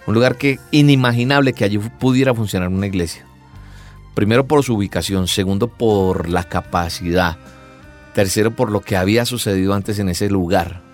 Un 0.07 0.15
lugar 0.15 0.37
que 0.37 0.59
inimaginable 0.71 1.53
que 1.53 1.65
allí 1.65 1.77
pudiera 1.77 2.33
funcionar 2.33 2.69
una 2.69 2.87
iglesia. 2.87 3.25
Primero 4.15 4.47
por 4.47 4.63
su 4.63 4.75
ubicación, 4.75 5.27
segundo 5.27 5.67
por 5.67 6.29
la 6.29 6.45
capacidad, 6.45 7.37
tercero 8.13 8.55
por 8.55 8.71
lo 8.71 8.81
que 8.81 8.97
había 8.97 9.25
sucedido 9.25 9.73
antes 9.73 9.99
en 9.99 10.09
ese 10.09 10.29
lugar. 10.29 10.88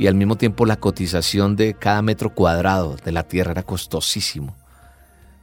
Y 0.00 0.06
al 0.06 0.14
mismo 0.14 0.36
tiempo 0.36 0.64
la 0.64 0.76
cotización 0.76 1.56
de 1.56 1.74
cada 1.74 2.00
metro 2.00 2.30
cuadrado 2.30 2.96
de 3.04 3.12
la 3.12 3.24
tierra 3.24 3.50
era 3.50 3.64
costosísimo. 3.64 4.56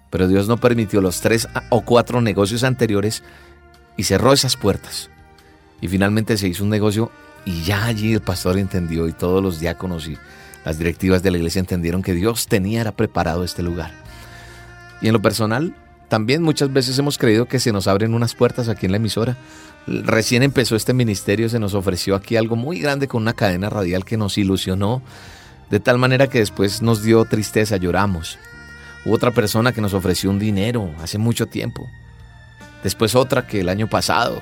Pero 0.10 0.28
Dios 0.28 0.48
no 0.48 0.58
permitió 0.58 1.00
los 1.00 1.22
tres 1.22 1.48
o 1.70 1.82
cuatro 1.82 2.22
negocios 2.22 2.64
anteriores 2.64 3.22
y 3.98 4.04
cerró 4.06 4.34
esas 4.34 4.58
puertas. 4.58 5.12
Y 5.80 5.90
finalmente 5.90 6.38
se 6.38 6.48
hizo 6.48 6.64
un 6.64 6.72
negocio 6.72 7.12
y 7.46 7.62
ya 7.66 7.86
allí 7.86 8.14
el 8.14 8.22
pastor 8.22 8.58
entendió 8.58 9.08
y 9.08 9.14
todos 9.14 9.44
los 9.44 9.60
diáconos 9.60 10.08
y 10.08 10.18
las 10.66 10.80
directivas 10.80 11.22
de 11.22 11.30
la 11.30 11.38
iglesia 11.38 11.60
entendieron 11.60 12.02
que 12.02 12.16
Dios 12.16 12.48
tenía 12.48 12.92
preparado 12.94 13.44
este 13.44 13.62
lugar. 13.62 13.92
Y 15.04 15.08
en 15.08 15.14
lo 15.14 15.22
personal, 15.22 15.76
también 16.10 16.42
muchas 16.42 16.74
veces 16.74 16.98
hemos 16.98 17.20
creído 17.20 17.46
que 17.46 17.60
se 17.60 17.72
nos 17.72 17.88
abren 17.88 18.16
unas 18.16 18.34
puertas 18.34 18.70
aquí 18.70 18.88
en 18.88 18.94
la 18.94 18.98
emisora. 18.98 19.38
Recién 19.88 20.44
empezó 20.44 20.76
este 20.76 20.94
ministerio, 20.94 21.48
se 21.48 21.60
nos 21.60 21.74
ofreció 21.74 22.16
aquí 22.16 22.36
algo 22.36 22.58
muy 22.58 22.80
grande 22.80 23.08
con 23.08 23.22
una 23.22 23.34
cadena 23.34 23.70
radial 23.70 24.04
que 24.04 24.18
nos 24.18 24.38
ilusionó, 24.38 25.02
de 25.70 25.80
tal 25.80 25.98
manera 25.98 26.28
que 26.28 26.40
después 26.40 26.82
nos 26.82 27.04
dio 27.04 27.24
tristeza, 27.24 27.78
lloramos. 27.78 28.38
Hubo 29.06 29.16
otra 29.16 29.32
persona 29.32 29.72
que 29.72 29.80
nos 29.80 29.94
ofreció 29.94 30.30
un 30.30 30.40
dinero 30.40 30.92
hace 31.02 31.18
mucho 31.18 31.46
tiempo. 31.46 31.90
Después 32.84 33.16
otra 33.16 33.48
que 33.48 33.62
el 33.62 33.70
año 33.70 33.88
pasado 33.88 34.42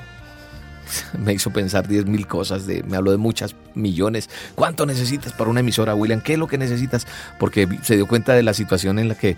me 1.18 1.32
hizo 1.32 1.52
pensar 1.52 1.86
10 1.86 2.06
mil 2.06 2.26
cosas, 2.26 2.66
de, 2.66 2.82
me 2.82 2.96
habló 2.96 3.12
de 3.12 3.16
muchas 3.16 3.54
millones. 3.74 4.28
¿Cuánto 4.56 4.84
necesitas 4.84 5.32
para 5.32 5.50
una 5.50 5.60
emisora, 5.60 5.94
William? 5.94 6.20
¿Qué 6.20 6.32
es 6.32 6.38
lo 6.40 6.48
que 6.48 6.58
necesitas? 6.58 7.06
Porque 7.38 7.68
se 7.82 7.94
dio 7.94 8.08
cuenta 8.08 8.34
de 8.34 8.42
la 8.42 8.52
situación 8.52 8.98
en 8.98 9.06
la 9.08 9.14
que 9.14 9.36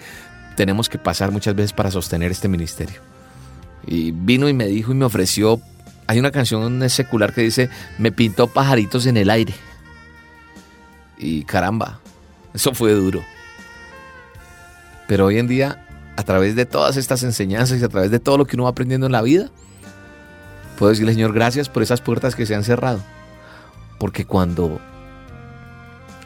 tenemos 0.57 0.89
que 0.89 0.99
pasar 0.99 1.31
muchas 1.31 1.55
veces 1.55 1.75
para 1.75 1.91
sostener 1.91 2.31
este 2.31 2.49
ministerio. 2.49 3.01
Y 3.87 4.11
vino 4.11 4.49
y 4.49 4.55
me 4.55 4.67
dijo 4.67 4.93
y 4.93 4.95
me 4.95 5.05
ofreció, 5.05 5.61
hay 6.09 6.19
una 6.19 6.33
canción 6.33 6.91
secular 6.91 7.33
que 7.33 7.43
dice, 7.43 7.71
me 7.99 8.11
pintó 8.11 8.49
pajaritos 8.49 9.07
en 9.07 9.17
el 9.17 9.31
aire. 9.31 9.55
Y 11.17 11.45
caramba, 11.45 12.01
eso 12.53 12.75
fue 12.75 12.93
duro. 12.93 13.23
Pero 15.07 15.27
hoy 15.27 15.39
en 15.39 15.47
día, 15.47 15.87
a 16.17 16.25
través 16.25 16.57
de 16.57 16.67
todas 16.67 16.97
estas 16.97 17.23
enseñanzas 17.23 17.81
y 17.81 17.85
a 17.85 17.89
través 17.89 18.11
de 18.11 18.19
todo 18.19 18.37
lo 18.37 18.47
que 18.47 18.57
uno 18.57 18.65
va 18.65 18.71
aprendiendo 18.71 19.07
en 19.07 19.13
la 19.13 19.23
vida, 19.23 19.51
Puedo 20.79 20.91
decirle, 20.91 21.13
Señor, 21.13 21.33
gracias 21.33 21.69
por 21.69 21.83
esas 21.83 22.01
puertas 22.01 22.37
que 22.37 22.47
se 22.47 22.55
han 22.55 22.63
cerrado. 22.63 23.01
Porque 23.99 24.25
cuando 24.25 24.81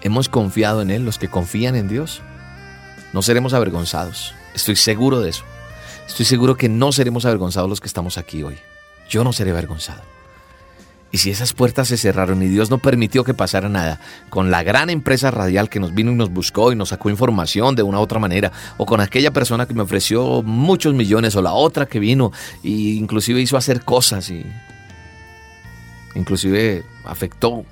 hemos 0.03 0.29
confiado 0.29 0.83
en 0.83 0.91
Él, 0.91 1.07
los 1.07 1.19
que 1.19 1.29
confían 1.29 1.75
en 1.75 1.89
Dios, 1.89 2.21
no 3.15 3.23
seremos 3.23 3.55
avergonzados. 3.55 4.35
Estoy 4.55 4.77
seguro 4.77 5.21
de 5.21 5.31
eso. 5.31 5.45
Estoy 6.07 6.27
seguro 6.27 6.57
que 6.57 6.69
no 6.69 6.93
seremos 6.93 7.25
avergonzados 7.25 7.71
los 7.71 7.81
que 7.81 7.87
estamos 7.87 8.19
aquí 8.19 8.43
hoy. 8.43 8.59
Yo 9.13 9.25
no 9.25 9.35
seré 9.35 9.51
avergonzado. 9.51 10.01
Y 11.11 11.19
si 11.19 11.31
esas 11.31 11.53
puertas 11.53 11.89
se 11.89 11.99
cerraron 11.99 12.43
y 12.43 12.49
Dios 12.49 12.71
no 12.71 12.79
permitió 12.79 13.25
que 13.25 13.35
pasara 13.35 13.69
nada, 13.69 14.01
con 14.31 14.51
la 14.51 14.63
gran 14.63 14.89
empresa 14.89 15.31
radial 15.31 15.69
que 15.69 15.81
nos 15.81 15.93
vino 15.93 16.11
y 16.11 16.15
nos 16.15 16.31
buscó 16.31 16.73
y 16.73 16.77
nos 16.77 16.89
sacó 16.89 17.11
información 17.11 17.77
de 17.77 17.83
una 17.83 17.99
u 17.99 18.01
otra 18.01 18.19
manera, 18.19 18.53
o 18.79 18.87
con 18.87 19.03
aquella 19.03 19.31
persona 19.31 19.67
que 19.67 19.75
me 19.75 19.83
ofreció 19.83 20.43
muchos 20.43 20.95
millones, 20.95 21.37
o 21.37 21.43
la 21.43 21.53
otra 21.53 21.85
que 21.85 21.99
vino 21.99 22.33
e 22.65 22.71
inclusive 22.71 23.43
hizo 23.43 23.59
hacer 23.59 23.85
cosas 23.85 24.31
y 24.31 24.47
inclusive 26.15 26.83
afectó 27.05 27.67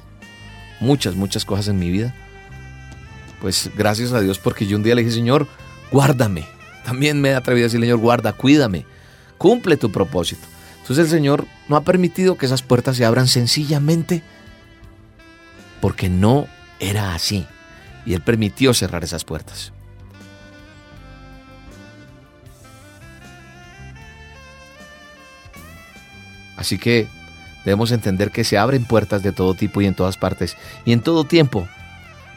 muchas, 0.78 1.14
muchas 1.14 1.46
cosas 1.46 1.68
en 1.68 1.78
mi 1.78 1.90
vida, 1.90 2.14
pues 3.40 3.70
gracias 3.74 4.12
a 4.12 4.20
Dios 4.20 4.38
porque 4.38 4.66
yo 4.66 4.76
un 4.76 4.82
día 4.82 4.94
le 4.94 5.02
dije, 5.02 5.14
Señor, 5.14 5.48
guárdame. 5.90 6.44
También 6.84 7.22
me 7.22 7.30
he 7.30 7.34
atrevido 7.34 7.64
a 7.64 7.68
decir, 7.68 7.80
Señor, 7.80 7.96
guarda, 7.96 8.34
cuídame, 8.34 8.84
cumple 9.38 9.78
tu 9.78 9.90
propósito. 9.90 10.46
Entonces 10.90 11.12
el 11.12 11.18
Señor 11.18 11.46
no 11.68 11.76
ha 11.76 11.82
permitido 11.82 12.36
que 12.36 12.46
esas 12.46 12.62
puertas 12.62 12.96
se 12.96 13.04
abran 13.04 13.28
sencillamente 13.28 14.24
porque 15.80 16.08
no 16.08 16.48
era 16.80 17.14
así. 17.14 17.46
Y 18.04 18.14
Él 18.14 18.22
permitió 18.22 18.74
cerrar 18.74 19.04
esas 19.04 19.22
puertas. 19.22 19.72
Así 26.56 26.76
que 26.76 27.06
debemos 27.64 27.92
entender 27.92 28.32
que 28.32 28.42
se 28.42 28.58
abren 28.58 28.84
puertas 28.84 29.22
de 29.22 29.30
todo 29.30 29.54
tipo 29.54 29.80
y 29.80 29.86
en 29.86 29.94
todas 29.94 30.16
partes 30.16 30.56
y 30.84 30.90
en 30.90 31.02
todo 31.02 31.22
tiempo 31.22 31.68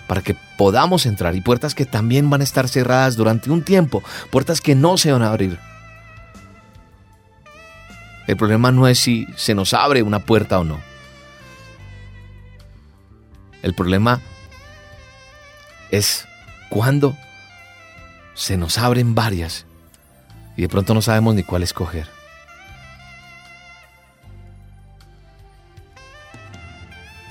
para 0.05 0.21
que 0.21 0.35
podamos 0.59 1.07
entrar 1.07 1.35
y 1.35 1.41
puertas 1.41 1.73
que 1.73 1.87
también 1.87 2.29
van 2.29 2.41
a 2.41 2.43
estar 2.43 2.69
cerradas 2.69 3.15
durante 3.15 3.49
un 3.49 3.63
tiempo, 3.63 4.03
puertas 4.29 4.61
que 4.61 4.75
no 4.75 4.99
se 4.99 5.11
van 5.11 5.23
a 5.23 5.29
abrir. 5.31 5.57
El 8.27 8.37
problema 8.37 8.71
no 8.71 8.87
es 8.87 8.99
si 8.99 9.27
se 9.35 9.53
nos 9.53 9.73
abre 9.73 10.01
una 10.01 10.19
puerta 10.19 10.59
o 10.59 10.63
no. 10.63 10.79
El 13.61 13.73
problema 13.73 14.21
es 15.91 16.25
cuando 16.69 17.15
se 18.33 18.57
nos 18.57 18.77
abren 18.77 19.15
varias 19.15 19.65
y 20.55 20.63
de 20.63 20.69
pronto 20.69 20.93
no 20.93 21.01
sabemos 21.01 21.35
ni 21.35 21.43
cuál 21.43 21.63
escoger. 21.63 22.07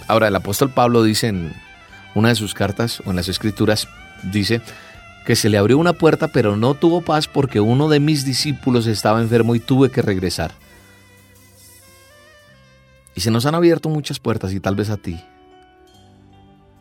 Ahora, 0.09 0.29
el 0.29 0.37
apóstol 0.37 0.71
Pablo 0.71 1.03
dice 1.03 1.29
en 1.29 1.55
una 2.15 2.29
de 2.29 2.35
sus 2.35 2.55
cartas 2.55 3.03
o 3.07 3.11
en 3.11 3.17
las 3.17 3.29
escrituras, 3.29 3.89
dice 4.23 4.61
que 5.25 5.37
se 5.37 5.49
le 5.49 5.57
abrió 5.57 5.79
una 5.79 5.93
puerta 5.93 6.29
pero 6.29 6.57
no 6.57 6.75
tuvo 6.75 7.01
paz 7.01 7.29
porque 7.29 7.61
uno 7.61 7.89
de 7.89 8.01
mis 8.01 8.25
discípulos 8.25 8.87
estaba 8.87 9.23
enfermo 9.23 9.55
y 9.55 9.61
tuve 9.61 9.91
que 9.91 10.03
regresar. 10.03 10.53
Se 13.23 13.31
nos 13.31 13.47
han 13.47 13.55
abierto 13.55 13.89
muchas 13.89 14.19
puertas 14.19 14.53
y 14.53 14.59
tal 14.59 14.75
vez 14.75 14.91
a 14.91 14.97
ti. 14.97 15.23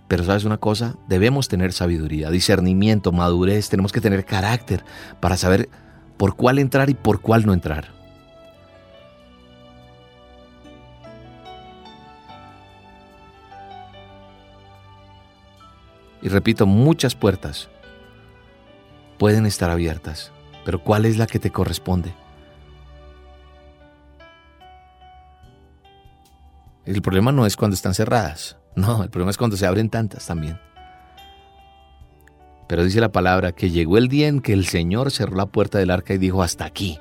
Pero 0.08 0.24
sabes 0.24 0.44
una 0.44 0.58
cosa, 0.58 0.96
debemos 1.08 1.48
tener 1.48 1.72
sabiduría, 1.72 2.32
discernimiento, 2.32 3.12
madurez, 3.12 3.70
tenemos 3.70 3.92
que 3.92 4.02
tener 4.02 4.26
carácter 4.26 4.84
para 5.20 5.38
saber 5.38 5.70
por 6.18 6.36
cuál 6.36 6.58
entrar 6.58 6.90
y 6.90 6.96
por 6.96 7.22
cuál 7.22 7.46
no 7.46 7.54
entrar. 7.54 7.90
Y 16.24 16.30
repito, 16.30 16.66
muchas 16.66 17.14
puertas 17.14 17.70
pueden 19.20 19.46
estar 19.46 19.70
abiertas, 19.70 20.32
pero 20.66 20.84
¿cuál 20.84 21.06
es 21.06 21.20
la 21.20 21.28
que 21.28 21.38
te 21.38 21.52
corresponde? 21.52 22.16
El 26.86 27.02
problema 27.02 27.32
no 27.32 27.46
es 27.46 27.56
cuando 27.56 27.76
están 27.76 27.94
cerradas, 27.94 28.58
no, 28.76 29.04
el 29.04 29.10
problema 29.10 29.32
es 29.32 29.38
cuando 29.38 29.58
se 29.58 29.66
abren 29.66 29.90
tantas 29.90 30.26
también. 30.26 30.60
Pero 32.68 32.84
dice 32.86 33.02
la 33.02 33.12
palabra 33.12 33.52
que 33.52 33.70
llegó 33.70 33.98
el 33.98 34.08
día 34.08 34.30
en 34.30 34.42
que 34.42 34.54
el 34.54 34.66
Señor 34.66 35.12
cerró 35.12 35.36
la 35.36 35.46
puerta 35.46 35.78
del 35.78 35.92
arca 35.92 36.14
y 36.14 36.18
dijo, 36.18 36.42
hasta 36.42 36.64
aquí. 36.66 37.00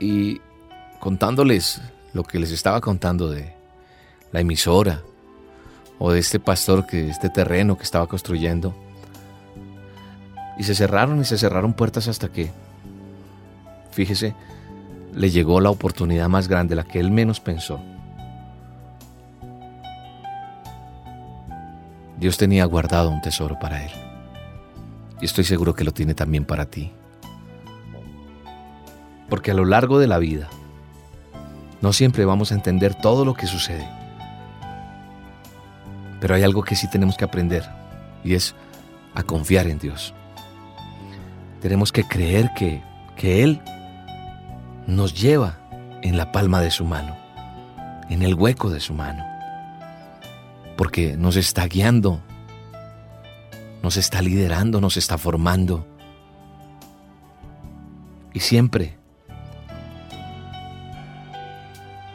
Y 0.00 0.40
contándoles 0.98 1.80
lo 2.12 2.24
que 2.24 2.40
les 2.40 2.50
estaba 2.50 2.80
contando 2.80 3.30
de 3.30 3.54
la 4.32 4.40
emisora 4.40 5.02
o 5.98 6.10
de 6.10 6.18
este 6.18 6.40
pastor 6.40 6.86
que 6.86 7.08
este 7.08 7.28
terreno 7.28 7.76
que 7.76 7.84
estaba 7.84 8.06
construyendo. 8.08 8.74
Y 10.58 10.64
se 10.64 10.74
cerraron 10.74 11.20
y 11.20 11.24
se 11.24 11.38
cerraron 11.38 11.74
puertas 11.74 12.08
hasta 12.08 12.32
que, 12.32 12.50
fíjese, 13.90 14.34
le 15.14 15.30
llegó 15.30 15.60
la 15.60 15.70
oportunidad 15.70 16.28
más 16.28 16.48
grande, 16.48 16.74
la 16.74 16.84
que 16.84 17.00
él 17.00 17.10
menos 17.10 17.40
pensó. 17.40 17.80
Dios 22.18 22.36
tenía 22.36 22.64
guardado 22.66 23.10
un 23.10 23.22
tesoro 23.22 23.58
para 23.58 23.84
él. 23.84 23.90
Y 25.20 25.24
estoy 25.24 25.44
seguro 25.44 25.74
que 25.74 25.84
lo 25.84 25.92
tiene 25.92 26.14
también 26.14 26.44
para 26.44 26.66
ti. 26.66 26.92
Porque 29.28 29.52
a 29.52 29.54
lo 29.54 29.64
largo 29.64 29.98
de 29.98 30.06
la 30.06 30.18
vida, 30.18 30.48
no 31.80 31.92
siempre 31.92 32.24
vamos 32.24 32.52
a 32.52 32.54
entender 32.54 32.94
todo 32.94 33.24
lo 33.24 33.34
que 33.34 33.46
sucede. 33.46 33.88
Pero 36.20 36.34
hay 36.34 36.42
algo 36.42 36.62
que 36.62 36.76
sí 36.76 36.88
tenemos 36.90 37.16
que 37.16 37.24
aprender 37.24 37.64
y 38.22 38.34
es 38.34 38.54
a 39.14 39.22
confiar 39.22 39.66
en 39.66 39.78
Dios. 39.78 40.12
Tenemos 41.62 41.90
que 41.90 42.04
creer 42.04 42.50
que, 42.54 42.82
que 43.16 43.42
Él 43.42 43.62
nos 44.96 45.20
lleva 45.20 45.58
en 46.02 46.16
la 46.16 46.32
palma 46.32 46.60
de 46.60 46.70
su 46.70 46.84
mano, 46.84 47.16
en 48.08 48.22
el 48.22 48.34
hueco 48.34 48.70
de 48.70 48.80
su 48.80 48.94
mano 48.94 49.30
porque 50.80 51.14
nos 51.14 51.36
está 51.36 51.66
guiando, 51.66 52.22
nos 53.82 53.98
está 53.98 54.22
liderando, 54.22 54.80
nos 54.80 54.96
está 54.96 55.18
formando. 55.18 55.86
Y 58.32 58.40
siempre 58.40 58.96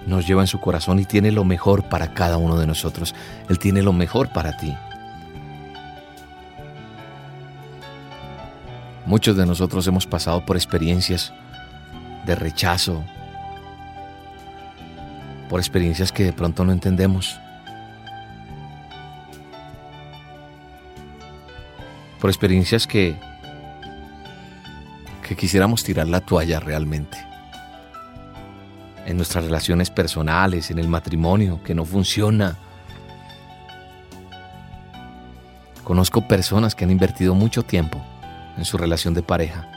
nos 0.07 0.25
lleva 0.25 0.41
en 0.41 0.47
su 0.47 0.59
corazón 0.59 0.97
y 0.97 1.05
tiene 1.05 1.31
lo 1.31 1.43
mejor 1.45 1.89
para 1.89 2.15
cada 2.15 2.37
uno 2.37 2.57
de 2.57 2.65
nosotros. 2.65 3.13
Él 3.49 3.59
tiene 3.59 3.83
lo 3.83 3.93
mejor 3.93 4.33
para 4.33 4.57
ti. 4.57 4.75
Muchos 9.05 9.37
de 9.37 9.45
nosotros 9.45 9.85
hemos 9.85 10.07
pasado 10.07 10.43
por 10.43 10.55
experiencias 10.55 11.31
de 12.25 12.35
rechazo, 12.35 13.03
por 15.49 15.59
experiencias 15.59 16.11
que 16.11 16.23
de 16.23 16.33
pronto 16.33 16.63
no 16.63 16.71
entendemos. 16.71 17.39
por 22.25 22.31
experiencias 22.31 22.87
que, 22.87 23.15
que 25.27 25.35
quisiéramos 25.35 25.83
tirar 25.83 26.07
la 26.07 26.21
toalla 26.21 26.59
realmente. 26.59 27.19
En 29.05 29.17
nuestras 29.17 29.43
relaciones 29.43 29.91
personales, 29.91 30.71
en 30.71 30.79
el 30.79 30.87
matrimonio, 30.87 31.61
que 31.63 31.75
no 31.75 31.85
funciona. 31.85 32.57
Conozco 35.83 36.27
personas 36.27 36.73
que 36.73 36.85
han 36.85 36.89
invertido 36.89 37.35
mucho 37.35 37.61
tiempo 37.61 38.03
en 38.57 38.65
su 38.65 38.79
relación 38.79 39.13
de 39.13 39.21
pareja 39.21 39.74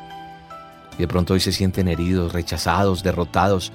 y 0.98 1.02
de 1.02 1.08
pronto 1.08 1.34
hoy 1.34 1.40
se 1.40 1.52
sienten 1.52 1.88
heridos, 1.88 2.32
rechazados, 2.32 3.02
derrotados 3.02 3.72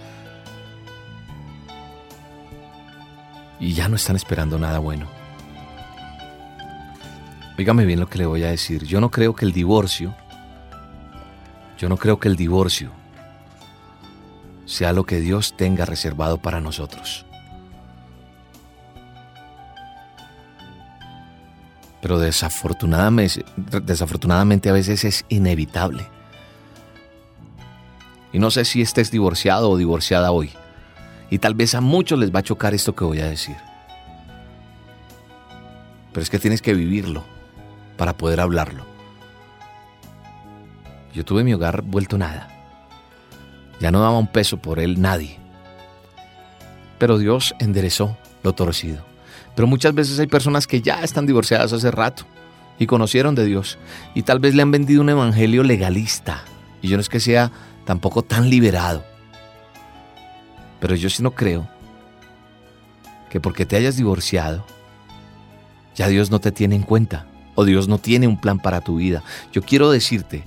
y 3.64 3.74
ya 3.74 3.88
no 3.88 3.96
están 3.96 4.18
esperando 4.18 4.60
nada 4.60 4.80
bueno. 4.80 5.08
Dígame 7.58 7.86
bien 7.86 8.00
lo 8.02 8.10
que 8.10 8.18
le 8.18 8.26
voy 8.26 8.44
a 8.44 8.50
decir. 8.50 8.84
Yo 8.84 9.00
no 9.00 9.10
creo 9.10 9.36
que 9.36 9.46
el 9.46 9.54
divorcio, 9.54 10.14
yo 11.78 11.88
no 11.88 11.96
creo 11.96 12.20
que 12.20 12.28
el 12.28 12.36
divorcio 12.36 12.92
sea 14.66 14.92
lo 14.92 15.06
que 15.06 15.22
Dios 15.22 15.56
tenga 15.56 15.86
reservado 15.86 16.40
para 16.40 16.60
nosotros. 16.60 17.26
Pero 22.02 22.20
desafortunadamente, 22.20 23.46
desafortunadamente 23.82 24.70
a 24.70 24.74
veces 24.74 25.06
es 25.06 25.26
inevitable. 25.30 26.06
Y 28.34 28.40
no 28.40 28.52
sé 28.52 28.66
si 28.66 28.82
estés 28.82 29.12
divorciado 29.12 29.70
o 29.70 29.78
divorciada 29.78 30.32
hoy. 30.32 30.52
Y 31.30 31.38
tal 31.38 31.54
vez 31.54 31.76
a 31.76 31.82
muchos 31.82 32.20
les 32.20 32.34
va 32.34 32.40
a 32.40 32.44
chocar 32.44 32.74
esto 32.74 32.96
que 32.96 33.06
voy 33.06 33.20
a 33.20 33.30
decir. 33.30 33.56
Pero 36.12 36.24
es 36.24 36.30
que 36.30 36.40
tienes 36.40 36.62
que 36.62 36.74
vivirlo 36.74 37.24
para 37.96 38.18
poder 38.18 38.40
hablarlo. 38.40 38.86
Yo 41.14 41.24
tuve 41.24 41.44
mi 41.44 41.54
hogar 41.54 41.84
vuelto 41.84 42.18
nada. 42.18 42.50
Ya 43.80 43.92
no 43.92 44.02
daba 44.02 44.18
un 44.18 44.28
peso 44.28 44.58
por 44.58 44.80
él 44.80 45.00
nadie. 45.00 45.40
Pero 46.98 47.18
Dios 47.18 47.54
enderezó 47.60 48.18
lo 48.44 48.54
torcido. 48.54 49.04
Pero 49.56 49.68
muchas 49.68 49.94
veces 49.94 50.20
hay 50.20 50.28
personas 50.28 50.66
que 50.66 50.82
ya 50.82 51.04
están 51.04 51.26
divorciadas 51.26 51.74
hace 51.74 51.92
rato 51.92 52.26
y 52.80 52.88
conocieron 52.88 53.36
de 53.36 53.46
Dios 53.46 53.78
y 54.16 54.24
tal 54.24 54.40
vez 54.40 54.56
le 54.56 54.64
han 54.64 54.72
vendido 54.72 55.02
un 55.02 55.10
evangelio 55.10 55.64
legalista. 55.64 56.44
Y 56.82 56.88
yo 56.88 56.98
no 56.98 57.02
es 57.02 57.10
que 57.10 57.20
sea 57.20 57.52
tampoco 57.86 58.24
tan 58.24 58.50
liberado. 58.50 59.04
Pero 60.80 60.96
yo 60.96 61.10
sí 61.10 61.24
no 61.24 61.32
creo 61.32 61.68
que 63.30 63.40
porque 63.40 63.66
te 63.66 63.76
hayas 63.76 63.98
divorciado, 63.98 64.66
ya 65.96 66.08
Dios 66.08 66.32
no 66.32 66.40
te 66.40 66.52
tiene 66.52 66.76
en 66.76 66.84
cuenta 66.84 67.26
o 67.56 67.66
Dios 67.66 67.88
no 67.88 67.98
tiene 67.98 68.28
un 68.28 68.40
plan 68.40 68.60
para 68.60 68.82
tu 68.82 68.98
vida. 68.98 69.24
Yo 69.52 69.62
quiero 69.62 69.92
decirte 69.92 70.44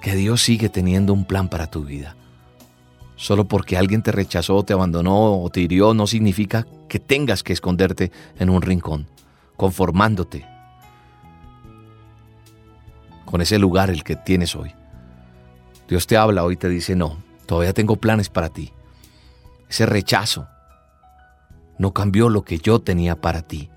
que 0.00 0.14
Dios 0.14 0.42
sigue 0.42 0.68
teniendo 0.68 1.12
un 1.12 1.24
plan 1.24 1.48
para 1.48 1.68
tu 1.68 1.84
vida. 1.84 2.16
Solo 3.16 3.46
porque 3.46 3.76
alguien 3.76 4.02
te 4.02 4.12
rechazó, 4.12 4.62
te 4.62 4.72
abandonó 4.72 5.42
o 5.42 5.50
te 5.50 5.60
hirió 5.60 5.92
no 5.92 6.06
significa 6.06 6.66
que 6.88 7.00
tengas 7.00 7.42
que 7.42 7.52
esconderte 7.52 8.12
en 8.38 8.48
un 8.48 8.62
rincón, 8.62 9.08
conformándote 9.56 10.46
con 13.24 13.40
ese 13.42 13.58
lugar 13.58 13.90
el 13.90 14.04
que 14.04 14.16
tienes 14.16 14.54
hoy. 14.54 14.72
Dios 15.88 16.06
te 16.06 16.16
habla 16.16 16.44
hoy 16.44 16.54
y 16.54 16.58
te 16.58 16.68
dice, 16.68 16.94
no, 16.94 17.18
todavía 17.46 17.72
tengo 17.72 17.96
planes 17.96 18.28
para 18.28 18.50
ti. 18.50 18.72
Ese 19.68 19.86
rechazo 19.86 20.48
no 21.78 21.92
cambió 21.92 22.28
lo 22.28 22.42
que 22.42 22.58
yo 22.58 22.80
tenía 22.80 23.20
para 23.20 23.42
ti 23.42 23.70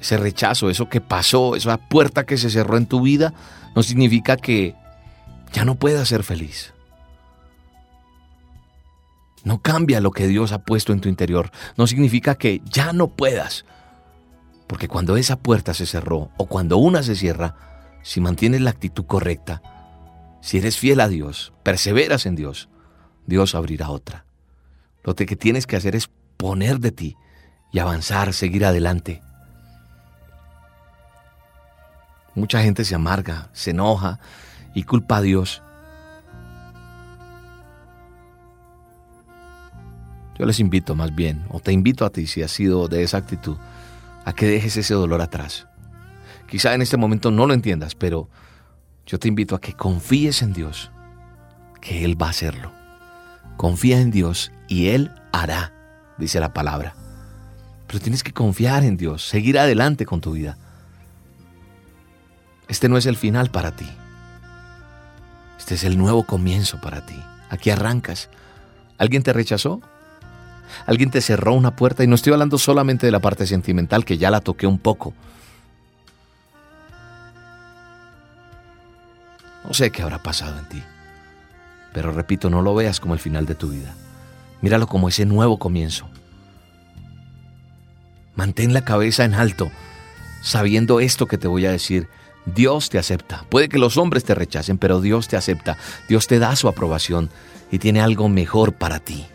ese 0.00 0.16
rechazo, 0.16 0.70
eso 0.70 0.88
que 0.88 1.00
pasó, 1.00 1.56
esa 1.56 1.76
puerta 1.76 2.24
que 2.24 2.36
se 2.36 2.50
cerró 2.50 2.76
en 2.76 2.86
tu 2.86 3.00
vida, 3.00 3.34
no 3.74 3.82
significa 3.82 4.36
que 4.36 4.74
ya 5.52 5.64
no 5.64 5.74
puedas 5.74 6.08
ser 6.08 6.22
feliz. 6.22 6.72
No 9.44 9.60
cambia 9.60 10.00
lo 10.00 10.10
que 10.10 10.26
Dios 10.26 10.52
ha 10.52 10.58
puesto 10.58 10.92
en 10.92 11.00
tu 11.00 11.08
interior. 11.08 11.50
No 11.76 11.86
significa 11.86 12.34
que 12.34 12.60
ya 12.64 12.92
no 12.92 13.08
puedas. 13.08 13.64
Porque 14.66 14.88
cuando 14.88 15.16
esa 15.16 15.36
puerta 15.36 15.74
se 15.74 15.86
cerró 15.86 16.30
o 16.36 16.46
cuando 16.46 16.76
una 16.76 17.02
se 17.02 17.16
cierra, 17.16 17.54
si 18.08 18.22
mantienes 18.22 18.62
la 18.62 18.70
actitud 18.70 19.04
correcta, 19.04 19.60
si 20.40 20.56
eres 20.56 20.78
fiel 20.78 21.00
a 21.00 21.08
Dios, 21.08 21.52
perseveras 21.62 22.24
en 22.24 22.36
Dios, 22.36 22.70
Dios 23.26 23.54
abrirá 23.54 23.90
otra. 23.90 24.24
Lo 25.04 25.14
que 25.14 25.36
tienes 25.36 25.66
que 25.66 25.76
hacer 25.76 25.94
es 25.94 26.08
poner 26.38 26.80
de 26.80 26.90
ti 26.90 27.16
y 27.70 27.80
avanzar, 27.80 28.32
seguir 28.32 28.64
adelante. 28.64 29.20
Mucha 32.34 32.62
gente 32.62 32.86
se 32.86 32.94
amarga, 32.94 33.50
se 33.52 33.72
enoja 33.72 34.20
y 34.72 34.84
culpa 34.84 35.18
a 35.18 35.20
Dios. 35.20 35.62
Yo 40.38 40.46
les 40.46 40.60
invito 40.60 40.94
más 40.94 41.14
bien, 41.14 41.44
o 41.50 41.60
te 41.60 41.72
invito 41.72 42.06
a 42.06 42.10
ti 42.10 42.26
si 42.26 42.42
has 42.42 42.52
sido 42.52 42.88
de 42.88 43.02
esa 43.02 43.18
actitud, 43.18 43.58
a 44.24 44.32
que 44.32 44.46
dejes 44.46 44.78
ese 44.78 44.94
dolor 44.94 45.20
atrás. 45.20 45.68
Quizá 46.48 46.74
en 46.74 46.82
este 46.82 46.96
momento 46.96 47.30
no 47.30 47.46
lo 47.46 47.54
entiendas, 47.54 47.94
pero 47.94 48.28
yo 49.06 49.18
te 49.18 49.28
invito 49.28 49.54
a 49.54 49.60
que 49.60 49.74
confíes 49.74 50.42
en 50.42 50.52
Dios, 50.52 50.90
que 51.80 52.04
Él 52.04 52.20
va 52.20 52.28
a 52.28 52.30
hacerlo. 52.30 52.72
Confía 53.56 54.00
en 54.00 54.10
Dios 54.10 54.50
y 54.66 54.88
Él 54.88 55.12
hará, 55.32 55.72
dice 56.16 56.40
la 56.40 56.54
palabra. 56.54 56.94
Pero 57.86 58.00
tienes 58.00 58.22
que 58.22 58.32
confiar 58.32 58.84
en 58.84 58.96
Dios, 58.96 59.26
seguir 59.26 59.58
adelante 59.58 60.06
con 60.06 60.20
tu 60.20 60.32
vida. 60.32 60.56
Este 62.68 62.88
no 62.88 62.96
es 62.96 63.06
el 63.06 63.16
final 63.16 63.50
para 63.50 63.74
ti. 63.74 63.88
Este 65.58 65.74
es 65.74 65.84
el 65.84 65.98
nuevo 65.98 66.24
comienzo 66.24 66.80
para 66.80 67.04
ti. 67.04 67.16
Aquí 67.50 67.70
arrancas. 67.70 68.28
¿Alguien 68.98 69.22
te 69.22 69.32
rechazó? 69.32 69.80
¿Alguien 70.86 71.10
te 71.10 71.20
cerró 71.20 71.54
una 71.54 71.76
puerta? 71.76 72.04
Y 72.04 72.06
no 72.06 72.14
estoy 72.14 72.32
hablando 72.32 72.58
solamente 72.58 73.06
de 73.06 73.12
la 73.12 73.20
parte 73.20 73.46
sentimental, 73.46 74.04
que 74.04 74.18
ya 74.18 74.30
la 74.30 74.40
toqué 74.40 74.66
un 74.66 74.78
poco. 74.78 75.14
No 79.68 79.74
sé 79.74 79.90
qué 79.90 80.00
habrá 80.00 80.22
pasado 80.22 80.58
en 80.58 80.64
ti. 80.64 80.82
Pero 81.92 82.10
repito, 82.10 82.48
no 82.48 82.62
lo 82.62 82.74
veas 82.74 83.00
como 83.00 83.12
el 83.12 83.20
final 83.20 83.44
de 83.44 83.54
tu 83.54 83.68
vida. 83.68 83.94
Míralo 84.62 84.86
como 84.86 85.10
ese 85.10 85.26
nuevo 85.26 85.58
comienzo. 85.58 86.08
Mantén 88.34 88.72
la 88.72 88.82
cabeza 88.82 89.24
en 89.26 89.34
alto, 89.34 89.70
sabiendo 90.40 91.00
esto 91.00 91.26
que 91.26 91.36
te 91.36 91.48
voy 91.48 91.66
a 91.66 91.70
decir. 91.70 92.08
Dios 92.46 92.88
te 92.88 92.98
acepta. 92.98 93.44
Puede 93.50 93.68
que 93.68 93.78
los 93.78 93.98
hombres 93.98 94.24
te 94.24 94.34
rechacen, 94.34 94.78
pero 94.78 95.02
Dios 95.02 95.28
te 95.28 95.36
acepta. 95.36 95.76
Dios 96.08 96.26
te 96.26 96.38
da 96.38 96.56
su 96.56 96.66
aprobación 96.66 97.28
y 97.70 97.78
tiene 97.78 98.00
algo 98.00 98.30
mejor 98.30 98.72
para 98.72 99.00
ti. 99.00 99.26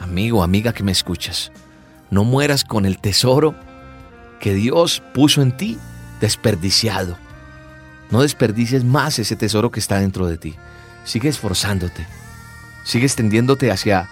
Amigo, 0.00 0.42
amiga 0.42 0.72
que 0.72 0.82
me 0.82 0.90
escuchas, 0.90 1.52
no 2.10 2.24
mueras 2.24 2.64
con 2.64 2.86
el 2.86 2.98
tesoro 2.98 3.54
que 4.44 4.52
Dios 4.52 5.02
puso 5.14 5.40
en 5.40 5.56
ti 5.56 5.78
desperdiciado. 6.20 7.16
No 8.10 8.20
desperdicies 8.20 8.84
más 8.84 9.18
ese 9.18 9.36
tesoro 9.36 9.70
que 9.70 9.80
está 9.80 9.98
dentro 9.98 10.26
de 10.26 10.36
ti. 10.36 10.54
Sigue 11.06 11.30
esforzándote. 11.30 12.06
Sigue 12.84 13.06
extendiéndote 13.06 13.70
hacia 13.70 14.10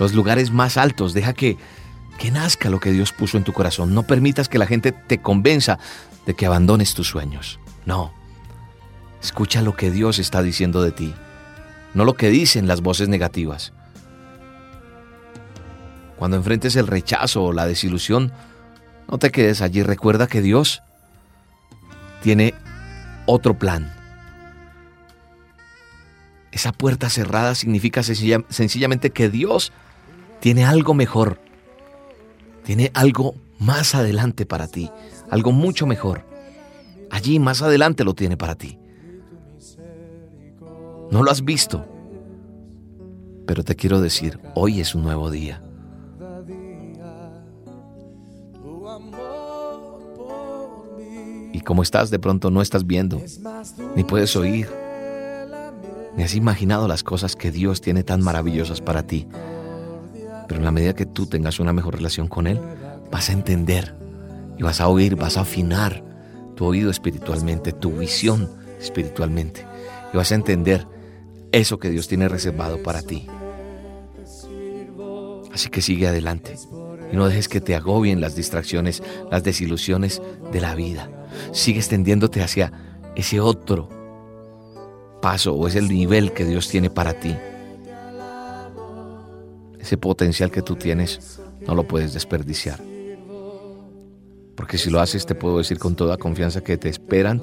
los 0.00 0.12
lugares 0.12 0.50
más 0.50 0.76
altos. 0.76 1.14
Deja 1.14 1.34
que, 1.34 1.56
que 2.18 2.32
nazca 2.32 2.68
lo 2.68 2.80
que 2.80 2.90
Dios 2.90 3.12
puso 3.12 3.36
en 3.36 3.44
tu 3.44 3.52
corazón. 3.52 3.94
No 3.94 4.02
permitas 4.02 4.48
que 4.48 4.58
la 4.58 4.66
gente 4.66 4.90
te 4.90 5.22
convenza 5.22 5.78
de 6.26 6.34
que 6.34 6.46
abandones 6.46 6.94
tus 6.94 7.06
sueños. 7.06 7.60
No. 7.86 8.12
Escucha 9.22 9.62
lo 9.62 9.76
que 9.76 9.92
Dios 9.92 10.18
está 10.18 10.42
diciendo 10.42 10.82
de 10.82 10.90
ti, 10.90 11.14
no 11.94 12.04
lo 12.04 12.14
que 12.14 12.28
dicen 12.28 12.66
las 12.66 12.80
voces 12.80 13.08
negativas. 13.08 13.72
Cuando 16.16 16.36
enfrentes 16.36 16.74
el 16.74 16.88
rechazo 16.88 17.44
o 17.44 17.52
la 17.52 17.66
desilusión, 17.66 18.32
no 19.10 19.18
te 19.18 19.30
quedes 19.30 19.60
allí. 19.60 19.82
Recuerda 19.82 20.26
que 20.26 20.40
Dios 20.40 20.82
tiene 22.22 22.54
otro 23.26 23.58
plan. 23.58 23.92
Esa 26.52 26.72
puerta 26.72 27.10
cerrada 27.10 27.54
significa 27.54 28.02
sencillamente 28.02 29.10
que 29.10 29.28
Dios 29.28 29.72
tiene 30.40 30.64
algo 30.64 30.94
mejor. 30.94 31.40
Tiene 32.64 32.90
algo 32.94 33.34
más 33.58 33.94
adelante 33.94 34.46
para 34.46 34.68
ti. 34.68 34.90
Algo 35.30 35.52
mucho 35.52 35.86
mejor. 35.86 36.24
Allí 37.10 37.38
más 37.38 37.62
adelante 37.62 38.04
lo 38.04 38.14
tiene 38.14 38.36
para 38.36 38.54
ti. 38.54 38.78
No 41.10 41.22
lo 41.22 41.30
has 41.30 41.44
visto. 41.44 41.86
Pero 43.46 43.64
te 43.64 43.74
quiero 43.74 44.00
decir, 44.00 44.38
hoy 44.54 44.80
es 44.80 44.94
un 44.94 45.02
nuevo 45.02 45.30
día. 45.30 45.62
Y 51.52 51.60
como 51.60 51.82
estás, 51.82 52.10
de 52.10 52.18
pronto 52.18 52.50
no 52.50 52.62
estás 52.62 52.86
viendo, 52.86 53.20
ni 53.96 54.04
puedes 54.04 54.36
oír, 54.36 54.68
ni 56.16 56.22
has 56.22 56.34
imaginado 56.34 56.88
las 56.88 57.02
cosas 57.02 57.36
que 57.36 57.50
Dios 57.50 57.80
tiene 57.80 58.02
tan 58.04 58.22
maravillosas 58.22 58.80
para 58.80 59.06
ti. 59.06 59.26
Pero 60.48 60.58
en 60.58 60.64
la 60.64 60.70
medida 60.70 60.94
que 60.94 61.06
tú 61.06 61.26
tengas 61.26 61.60
una 61.60 61.72
mejor 61.72 61.96
relación 61.96 62.28
con 62.28 62.46
Él, 62.46 62.60
vas 63.10 63.30
a 63.30 63.32
entender 63.32 63.94
y 64.58 64.62
vas 64.62 64.80
a 64.80 64.88
oír, 64.88 65.16
vas 65.16 65.36
a 65.36 65.42
afinar 65.42 66.04
tu 66.56 66.66
oído 66.66 66.90
espiritualmente, 66.90 67.72
tu 67.72 67.92
visión 67.92 68.50
espiritualmente. 68.80 69.66
Y 70.12 70.16
vas 70.16 70.32
a 70.32 70.34
entender 70.34 70.86
eso 71.52 71.78
que 71.78 71.90
Dios 71.90 72.08
tiene 72.08 72.28
reservado 72.28 72.82
para 72.82 73.02
ti. 73.02 73.26
Así 75.52 75.68
que 75.68 75.82
sigue 75.82 76.06
adelante 76.06 76.56
y 77.12 77.16
no 77.16 77.26
dejes 77.26 77.48
que 77.48 77.60
te 77.60 77.74
agobien 77.74 78.20
las 78.20 78.34
distracciones, 78.34 79.02
las 79.30 79.42
desilusiones 79.42 80.22
de 80.52 80.60
la 80.60 80.74
vida. 80.74 81.10
Sigue 81.52 81.78
extendiéndote 81.78 82.42
hacia 82.42 82.72
ese 83.16 83.40
otro 83.40 83.88
paso 85.20 85.54
o 85.54 85.68
ese 85.68 85.82
nivel 85.82 86.32
que 86.32 86.44
Dios 86.44 86.68
tiene 86.68 86.90
para 86.90 87.14
ti. 87.14 87.36
Ese 89.78 89.96
potencial 89.96 90.50
que 90.50 90.62
tú 90.62 90.76
tienes 90.76 91.40
no 91.66 91.74
lo 91.74 91.86
puedes 91.86 92.12
desperdiciar. 92.12 92.80
Porque 94.54 94.78
si 94.78 94.90
lo 94.90 95.00
haces 95.00 95.26
te 95.26 95.34
puedo 95.34 95.58
decir 95.58 95.78
con 95.78 95.94
toda 95.96 96.16
confianza 96.16 96.62
que 96.62 96.76
te 96.76 96.88
esperan 96.88 97.42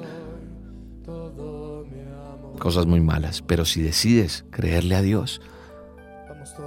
cosas 2.58 2.86
muy 2.86 3.00
malas, 3.00 3.42
pero 3.42 3.64
si 3.64 3.82
decides 3.82 4.44
creerle 4.50 4.96
a 4.96 5.02
Dios, 5.02 5.40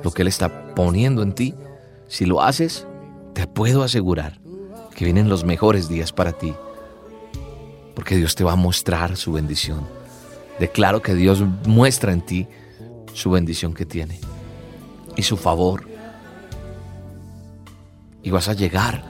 lo 0.04 0.12
que 0.12 0.22
Él 0.22 0.28
está 0.28 0.74
poniendo 0.74 1.22
en 1.22 1.34
ti, 1.34 1.54
si 2.08 2.26
lo 2.26 2.42
haces, 2.42 2.88
te 3.34 3.48
puedo 3.48 3.84
asegurar 3.84 4.40
que 4.96 5.06
vienen 5.06 5.30
los 5.30 5.44
mejores 5.44 5.88
días 5.88 6.12
para 6.12 6.34
ti, 6.34 6.54
porque 7.96 8.16
Dios 8.16 8.36
te 8.36 8.44
va 8.44 8.54
a 8.54 8.58
mostrar 8.58 9.18
su 9.18 9.34
bendición. 9.34 9.88
Declaro 10.60 11.02
que 11.02 11.16
Dios 11.16 11.44
muestra 11.66 12.12
en 12.14 12.22
ti 12.22 12.48
su 13.14 13.32
bendición 13.32 13.74
que 13.74 13.86
tiene 13.86 14.20
y 15.16 15.24
su 15.24 15.38
favor. 15.38 15.88
Y 18.24 18.30
vas 18.30 18.48
a 18.48 18.54
llegar 18.54 19.04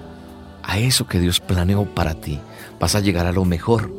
a 0.64 0.80
eso 0.80 1.08
que 1.08 1.20
Dios 1.20 1.40
planeó 1.40 1.86
para 1.86 2.16
ti. 2.16 2.40
Vas 2.80 2.96
a 2.96 3.02
llegar 3.02 3.26
a 3.26 3.32
lo 3.32 3.46
mejor. 3.46 3.92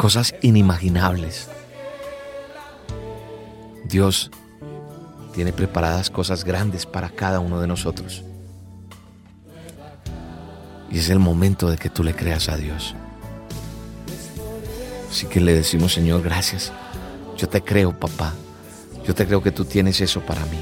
cosas 0.00 0.34
inimaginables. 0.40 1.50
Dios 3.84 4.30
tiene 5.34 5.52
preparadas 5.52 6.10
cosas 6.10 6.44
grandes 6.44 6.86
para 6.86 7.10
cada 7.10 7.40
uno 7.40 7.60
de 7.60 7.66
nosotros. 7.66 8.24
Y 10.90 10.98
es 10.98 11.08
el 11.08 11.18
momento 11.18 11.70
de 11.70 11.78
que 11.78 11.88
tú 11.88 12.02
le 12.02 12.14
creas 12.14 12.48
a 12.48 12.56
Dios. 12.56 12.94
Así 15.08 15.26
que 15.26 15.40
le 15.40 15.54
decimos, 15.54 15.92
Señor, 15.92 16.22
gracias. 16.22 16.72
Yo 17.36 17.48
te 17.48 17.62
creo, 17.62 17.98
papá. 17.98 18.34
Yo 19.06 19.14
te 19.14 19.26
creo 19.26 19.42
que 19.42 19.52
tú 19.52 19.64
tienes 19.64 20.00
eso 20.00 20.20
para 20.20 20.44
mí. 20.46 20.58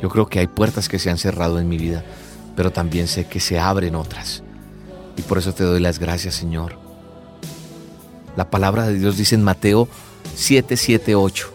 Yo 0.00 0.08
creo 0.08 0.26
que 0.26 0.40
hay 0.40 0.46
puertas 0.46 0.88
que 0.88 0.98
se 0.98 1.10
han 1.10 1.18
cerrado 1.18 1.58
en 1.58 1.68
mi 1.68 1.78
vida, 1.78 2.04
pero 2.56 2.70
también 2.70 3.08
sé 3.08 3.26
que 3.26 3.40
se 3.40 3.58
abren 3.58 3.94
otras. 3.94 4.42
Y 5.16 5.22
por 5.22 5.38
eso 5.38 5.52
te 5.52 5.64
doy 5.64 5.80
las 5.80 5.98
gracias, 5.98 6.34
Señor 6.34 6.88
la 8.38 8.48
palabra 8.50 8.86
de 8.86 8.94
Dios 8.94 9.16
dice 9.16 9.34
en 9.34 9.42
Mateo 9.42 9.88
7, 10.36 10.76
7, 10.76 11.16
8. 11.16 11.52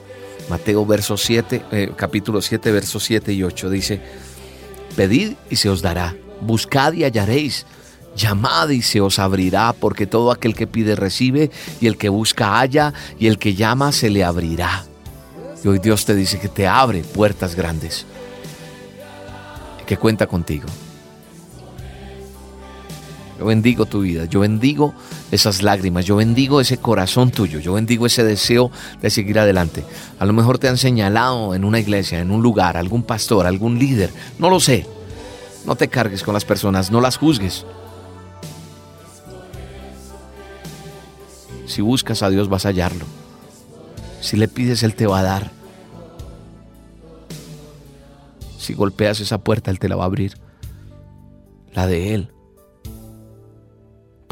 Mateo 0.50 0.86
verso 0.86 1.18
7, 1.18 1.64
eh, 1.72 1.92
capítulo 1.96 2.42
7, 2.42 2.72
versos 2.72 3.04
7 3.04 3.34
y 3.34 3.44
8 3.44 3.70
dice, 3.70 4.02
Pedid 4.96 5.34
y 5.50 5.56
se 5.56 5.70
os 5.70 5.82
dará, 5.82 6.16
buscad 6.42 6.94
y 6.94 7.04
hallaréis, 7.04 7.66
llamad 8.16 8.70
y 8.70 8.82
se 8.82 9.02
os 9.02 9.20
abrirá, 9.20 9.74
porque 9.74 10.06
todo 10.06 10.32
aquel 10.32 10.56
que 10.56 10.68
pide 10.68 10.96
recibe, 10.96 11.50
y 11.82 11.88
el 11.88 11.98
que 11.98 12.10
busca 12.10 12.60
halla, 12.60 12.94
y 13.18 13.28
el 13.28 13.38
que 13.38 13.56
llama 13.56 13.92
se 13.92 14.10
le 14.10 14.24
abrirá. 14.24 14.86
Y 15.64 15.68
hoy 15.68 15.80
Dios 15.80 16.06
te 16.06 16.14
dice 16.14 16.40
que 16.40 16.50
te 16.50 16.68
abre 16.68 17.02
puertas 17.02 17.56
grandes, 17.56 18.06
que 19.86 19.98
cuenta 19.98 20.28
contigo. 20.28 20.68
Yo 23.39 23.46
bendigo 23.46 23.86
tu 23.86 24.02
vida, 24.02 24.26
yo 24.26 24.41
bendigo 24.41 24.93
esas 25.32 25.63
lágrimas, 25.63 26.06
yo 26.06 26.15
bendigo 26.15 26.62
ese 26.62 26.78
corazón 26.78 27.32
tuyo, 27.32 27.60
yo 27.60 27.74
bendigo 27.74 28.06
ese 28.06 28.24
deseo 28.24 28.69
de 29.02 29.10
seguir 29.10 29.39
adelante. 29.39 29.84
A 30.19 30.26
lo 30.26 30.34
mejor 30.34 30.60
te 30.60 30.67
han 30.67 30.78
señalado 30.78 31.56
en 31.56 31.65
una 31.65 31.80
iglesia, 31.80 32.19
en 32.19 32.30
un 32.30 32.43
lugar, 32.43 32.78
algún 32.78 33.04
pastor, 33.04 33.48
algún 33.48 33.80
líder, 33.80 34.12
no 34.38 34.50
lo 34.50 34.60
sé. 34.60 34.86
No 35.65 35.76
te 35.76 35.88
cargues 35.88 36.24
con 36.24 36.34
las 36.34 36.46
personas, 36.46 36.91
no 36.91 37.02
las 37.02 37.17
juzgues. 37.17 37.65
Si 41.65 41.82
buscas 41.82 42.22
a 42.22 42.30
Dios 42.30 42.50
vas 42.50 42.65
a 42.65 42.69
hallarlo. 42.69 43.06
Si 44.22 44.38
le 44.38 44.48
pides, 44.48 44.84
Él 44.84 44.93
te 44.93 45.08
va 45.08 45.19
a 45.19 45.24
dar. 45.24 45.52
Si 48.60 48.74
golpeas 48.74 49.19
esa 49.22 49.39
puerta, 49.39 49.72
Él 49.72 49.80
te 49.80 49.89
la 49.89 49.96
va 49.96 50.04
a 50.04 50.08
abrir. 50.08 50.38
La 51.74 51.88
de 51.88 52.13
Él 52.13 52.33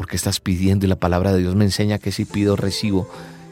porque 0.01 0.15
estás 0.15 0.39
pidiendo 0.39 0.87
y 0.87 0.89
la 0.89 0.95
palabra 0.95 1.31
de 1.31 1.41
Dios 1.41 1.53
me 1.53 1.63
enseña 1.63 1.99
que 1.99 2.11
si 2.11 2.25
pido 2.25 2.55
recibo 2.55 3.07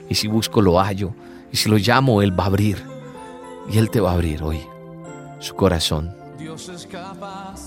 y 0.09 0.15
si 0.15 0.27
busco 0.27 0.63
lo 0.63 0.79
hallo 0.79 1.13
y 1.51 1.57
si 1.57 1.69
lo 1.69 1.77
llamo 1.77 2.23
Él 2.23 2.31
va 2.31 2.45
a 2.45 2.47
abrir 2.47 2.83
y 3.71 3.77
Él 3.77 3.91
te 3.91 3.99
va 3.99 4.09
a 4.09 4.13
abrir 4.15 4.41
hoy 4.41 4.59
su 5.38 5.53
corazón. 5.53 6.12
Dios 6.39 6.67
es 6.69 6.88
capaz 6.88 7.62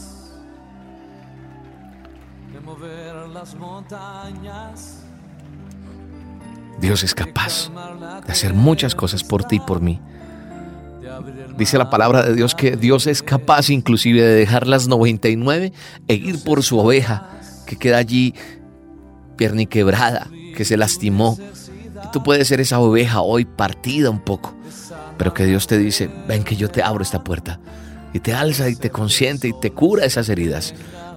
de 2.53 2.59
mover 2.59 3.29
las 3.29 3.55
montañas. 3.55 5.05
Dios 6.81 7.05
es 7.05 7.15
capaz 7.15 7.71
de 8.27 8.33
hacer 8.33 8.53
muchas 8.53 8.97
cosas 8.97 9.23
por 9.23 9.45
ti 9.45 9.59
y 9.59 9.61
por 9.61 9.81
mí. 9.81 10.01
Dice 11.57 11.79
la 11.79 11.89
palabra 11.89 12.25
de 12.25 12.35
Dios 12.35 12.57
que 12.57 12.77
Dios 12.77 13.07
es 13.07 13.23
capaz 13.23 13.71
inclusive 13.71 14.23
de 14.23 14.35
dejar 14.35 14.67
las 14.67 14.89
99 14.89 15.73
e 16.09 16.15
ir 16.15 16.43
por 16.43 16.65
su 16.65 16.81
oveja 16.81 17.29
que 17.65 17.77
queda 17.77 17.99
allí 17.99 18.35
pierna 19.43 19.67
quebrada, 19.67 20.29
que 20.57 20.65
se 20.65 20.77
lastimó. 20.77 21.37
tú 22.13 22.23
puedes 22.23 22.47
ser 22.47 22.61
esa 22.61 22.79
oveja 22.79 23.23
hoy 23.23 23.45
partida 23.45 24.09
un 24.09 24.21
poco, 24.21 24.55
pero 25.19 25.35
que 25.35 25.45
Dios 25.45 25.67
te 25.67 25.79
dice, 25.79 26.09
ven 26.29 26.45
que 26.45 26.55
yo 26.55 26.71
te 26.71 26.81
abro 26.81 27.03
esta 27.03 27.25
puerta 27.25 27.59
y 28.13 28.21
te 28.21 28.35
alza 28.35 28.69
y 28.69 28.77
te 28.77 28.91
consiente 28.91 29.49
y 29.49 29.53
te 29.53 29.73
cura 29.73 30.05
esas 30.05 30.29
heridas, 30.29 30.75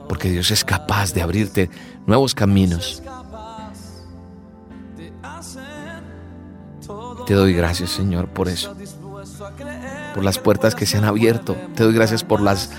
porque 0.10 0.32
Dios 0.32 0.50
es 0.50 0.66
capaz 0.66 1.14
de 1.14 1.22
abrirte 1.22 1.70
nuevos 2.08 2.34
caminos. 2.34 3.04
Te 7.28 7.36
doy 7.36 7.54
gracias, 7.54 7.92
Señor, 7.92 8.30
por 8.30 8.50
eso. 8.50 8.76
Por 10.16 10.24
las 10.24 10.40
puertas 10.40 10.74
que 10.74 10.88
se 10.88 10.98
han 10.98 11.04
abierto. 11.04 11.56
Te 11.76 11.84
doy 11.84 11.94
gracias 11.94 12.24
por 12.24 12.42
las 12.42 12.72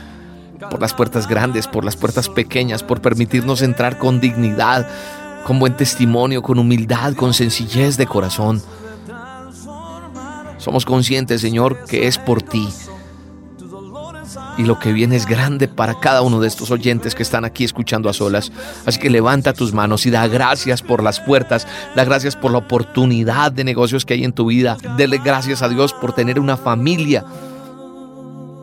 por 0.58 0.80
las 0.80 0.94
puertas 0.94 1.28
grandes, 1.28 1.68
por 1.68 1.84
las 1.84 1.96
puertas 1.96 2.28
pequeñas, 2.28 2.82
por 2.82 3.00
permitirnos 3.00 3.62
entrar 3.62 3.98
con 3.98 4.20
dignidad, 4.20 4.88
con 5.46 5.60
buen 5.60 5.76
testimonio, 5.76 6.42
con 6.42 6.58
humildad, 6.58 7.14
con 7.14 7.32
sencillez 7.32 7.96
de 7.96 8.06
corazón. 8.06 8.60
Somos 10.58 10.84
conscientes, 10.84 11.40
Señor, 11.40 11.84
que 11.84 12.08
es 12.08 12.18
por 12.18 12.42
ti, 12.42 12.68
y 14.58 14.64
lo 14.64 14.80
que 14.80 14.92
viene 14.92 15.14
es 15.14 15.24
grande 15.24 15.68
para 15.68 16.00
cada 16.00 16.22
uno 16.22 16.40
de 16.40 16.48
estos 16.48 16.72
oyentes 16.72 17.14
que 17.14 17.22
están 17.22 17.44
aquí 17.44 17.62
escuchando 17.62 18.08
a 18.08 18.12
solas. 18.12 18.50
Así 18.86 18.98
que 18.98 19.08
levanta 19.08 19.52
tus 19.52 19.72
manos 19.72 20.04
y 20.04 20.10
da 20.10 20.26
gracias 20.26 20.82
por 20.82 21.00
las 21.00 21.20
puertas, 21.20 21.68
da 21.94 22.04
gracias 22.04 22.34
por 22.34 22.50
la 22.50 22.58
oportunidad 22.58 23.52
de 23.52 23.62
negocios 23.62 24.04
que 24.04 24.14
hay 24.14 24.24
en 24.24 24.32
tu 24.32 24.46
vida. 24.46 24.76
Dele 24.96 25.20
gracias 25.22 25.62
a 25.62 25.68
Dios 25.68 25.92
por 25.92 26.12
tener 26.12 26.40
una 26.40 26.56
familia. 26.56 27.24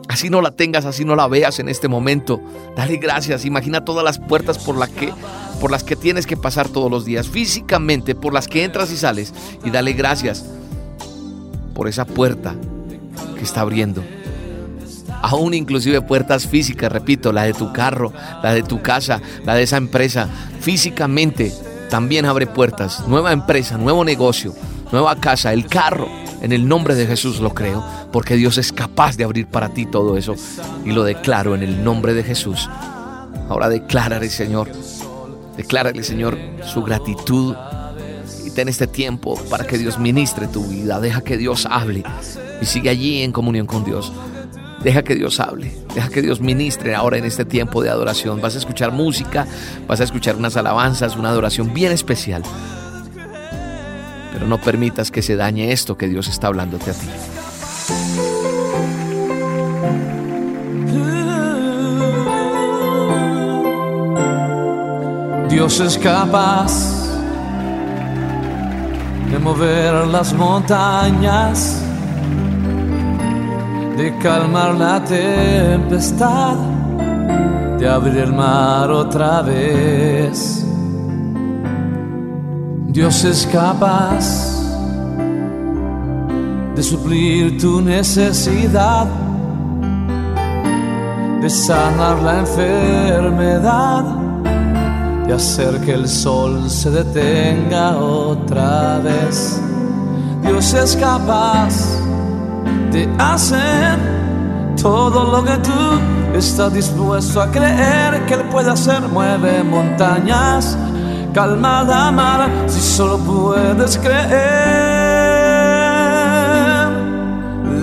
Así 0.08 0.30
no 0.30 0.42
la 0.42 0.50
tengas, 0.50 0.84
así 0.84 1.04
no 1.04 1.16
la 1.16 1.28
veas 1.28 1.58
en 1.58 1.68
este 1.68 1.88
momento. 1.88 2.40
Dale 2.76 2.96
gracias. 2.96 3.44
Imagina 3.44 3.84
todas 3.84 4.04
las 4.04 4.18
puertas 4.18 4.58
por, 4.58 4.88
que, 4.90 5.12
por 5.60 5.70
las 5.70 5.82
que 5.82 5.96
tienes 5.96 6.26
que 6.26 6.36
pasar 6.36 6.68
todos 6.68 6.90
los 6.90 7.04
días, 7.04 7.28
físicamente, 7.28 8.14
por 8.14 8.34
las 8.34 8.48
que 8.48 8.64
entras 8.64 8.90
y 8.90 8.96
sales. 8.96 9.32
Y 9.64 9.70
dale 9.70 9.92
gracias 9.94 10.44
por 11.74 11.88
esa 11.88 12.04
puerta 12.04 12.54
que 13.36 13.42
está 13.44 13.62
abriendo 13.62 14.02
aún 15.24 15.54
inclusive 15.54 16.02
puertas 16.02 16.46
físicas, 16.46 16.92
repito, 16.92 17.32
la 17.32 17.44
de 17.44 17.54
tu 17.54 17.72
carro, 17.72 18.12
la 18.42 18.52
de 18.52 18.62
tu 18.62 18.82
casa, 18.82 19.22
la 19.44 19.54
de 19.54 19.62
esa 19.62 19.78
empresa, 19.78 20.28
físicamente 20.60 21.50
también 21.88 22.26
abre 22.26 22.46
puertas, 22.46 23.06
nueva 23.06 23.32
empresa, 23.32 23.78
nuevo 23.78 24.04
negocio, 24.04 24.54
nueva 24.92 25.16
casa, 25.16 25.52
el 25.52 25.66
carro. 25.66 26.08
En 26.44 26.52
el 26.52 26.68
nombre 26.68 26.94
de 26.94 27.06
Jesús 27.06 27.40
lo 27.40 27.54
creo, 27.54 27.82
porque 28.12 28.36
Dios 28.36 28.58
es 28.58 28.70
capaz 28.70 29.16
de 29.16 29.24
abrir 29.24 29.46
para 29.46 29.70
ti 29.70 29.86
todo 29.86 30.18
eso 30.18 30.34
y 30.84 30.92
lo 30.92 31.02
declaro 31.02 31.54
en 31.54 31.62
el 31.62 31.82
nombre 31.82 32.12
de 32.12 32.22
Jesús. 32.22 32.68
Ahora 33.48 33.70
declárale, 33.70 34.28
Señor, 34.28 34.68
declárale, 35.56 36.02
Señor, 36.02 36.36
su 36.62 36.82
gratitud 36.82 37.56
y 38.44 38.50
ten 38.50 38.68
este 38.68 38.86
tiempo 38.86 39.42
para 39.48 39.66
que 39.66 39.78
Dios 39.78 39.98
ministre 39.98 40.46
tu 40.46 40.66
vida. 40.66 41.00
Deja 41.00 41.22
que 41.22 41.38
Dios 41.38 41.64
hable 41.64 42.04
y 42.60 42.66
sigue 42.66 42.90
allí 42.90 43.22
en 43.22 43.32
comunión 43.32 43.66
con 43.66 43.82
Dios. 43.82 44.12
Deja 44.82 45.02
que 45.02 45.14
Dios 45.14 45.40
hable, 45.40 45.74
deja 45.94 46.10
que 46.10 46.20
Dios 46.20 46.42
ministre 46.42 46.94
ahora 46.94 47.16
en 47.16 47.24
este 47.24 47.46
tiempo 47.46 47.82
de 47.82 47.88
adoración. 47.88 48.42
Vas 48.42 48.54
a 48.54 48.58
escuchar 48.58 48.92
música, 48.92 49.46
vas 49.88 50.02
a 50.02 50.04
escuchar 50.04 50.36
unas 50.36 50.58
alabanzas, 50.58 51.16
una 51.16 51.30
adoración 51.30 51.72
bien 51.72 51.90
especial. 51.90 52.42
Pero 54.34 54.46
no 54.46 54.58
permitas 54.58 55.10
que 55.10 55.22
se 55.22 55.36
dañe 55.36 55.72
esto 55.72 55.96
que 55.96 56.08
Dios 56.08 56.28
está 56.28 56.48
hablándote 56.48 56.90
a 56.90 56.94
ti. 56.94 57.08
Dios 65.48 65.80
es 65.80 65.96
capaz 65.96 66.72
de 69.30 69.38
mover 69.38 70.06
las 70.08 70.34
montañas 70.34 71.80
de 73.96 74.18
calmar 74.18 74.74
la 74.74 75.04
tempestad, 75.04 76.56
de 77.78 77.88
abrir 77.88 78.18
el 78.18 78.32
mar 78.32 78.90
otra 78.90 79.42
vez. 79.42 80.63
Dios 82.94 83.24
es 83.24 83.44
capaz 83.48 84.54
de 86.76 86.80
suplir 86.80 87.58
tu 87.60 87.80
necesidad, 87.80 89.08
de 91.42 91.50
sanar 91.50 92.22
la 92.22 92.38
enfermedad, 92.38 94.04
de 95.26 95.32
hacer 95.32 95.80
que 95.80 95.94
el 95.94 96.08
sol 96.08 96.70
se 96.70 96.88
detenga 96.88 97.96
otra 97.96 99.00
vez. 99.00 99.60
Dios 100.42 100.72
es 100.74 100.94
capaz 100.94 101.98
te 102.92 103.08
hacen 103.18 104.76
todo 104.80 105.32
lo 105.32 105.44
que 105.44 105.56
tú 105.56 106.36
estás 106.38 106.72
dispuesto 106.72 107.42
a 107.42 107.50
creer 107.50 108.24
que 108.26 108.34
Él 108.34 108.44
puede 108.52 108.70
hacer. 108.70 109.00
Mueve 109.08 109.64
montañas, 109.64 110.78
calma 111.34 111.82
la 111.82 112.10
mar, 112.12 112.48
si 112.66 112.80
solo 112.80 113.18
puedes 113.18 113.98
creer. 113.98 114.24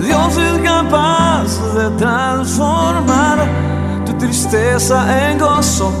Dios 0.02 0.36
es 0.38 0.58
capaz 0.62 1.60
de 1.74 1.90
transformar 1.98 3.38
tu 4.06 4.14
tristeza 4.14 5.30
en 5.30 5.38
gozo, 5.38 5.92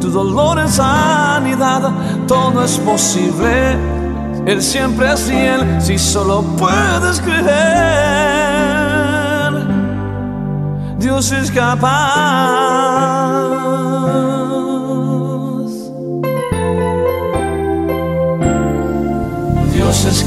tu 0.00 0.10
dolor 0.10 0.60
en 0.60 0.68
sanidad. 0.68 1.90
Todo 2.28 2.64
es 2.64 2.78
posible. 2.78 3.76
Él 4.46 4.62
siempre 4.62 5.12
es 5.12 5.22
fiel 5.22 5.66
si 5.80 5.98
solo 5.98 6.42
puedes 6.56 7.20
creer. 7.20 7.42
Dios 10.98 11.32
es 11.32 11.50
capaz. 11.50 12.91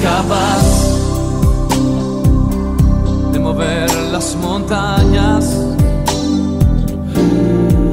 Capaz 0.02 0.66
de 3.34 3.40
mover 3.40 3.92
las 4.12 4.36
montañas, 4.36 5.46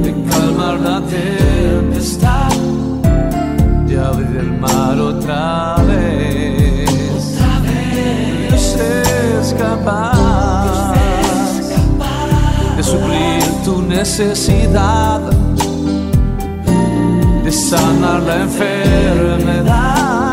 de 0.02 0.10
calmar 0.30 0.80
la 0.80 1.00
tempestad, 1.00 2.52
de 3.86 3.98
abrir 3.98 4.36
el 4.36 4.52
mar 4.60 4.98
otra 4.98 5.76
vez. 5.86 6.90
Es 8.54 9.54
capaz 9.54 10.22
suplir 12.92 13.42
tu 13.64 13.80
necesidad, 13.82 15.20
de 17.44 17.52
sanar 17.52 18.20
la 18.22 18.36
enfermedad, 18.42 20.31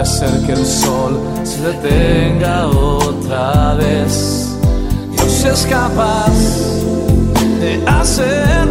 de 0.00 0.04
hacer 0.04 0.46
que 0.46 0.52
el 0.52 0.64
sol 0.64 1.20
se 1.44 1.60
detenga 1.60 2.68
otra 2.68 3.74
vez. 3.74 4.56
Dios 5.12 5.44
es 5.44 5.66
capaz 5.66 6.32
de 7.60 7.84
hacer 7.86 8.66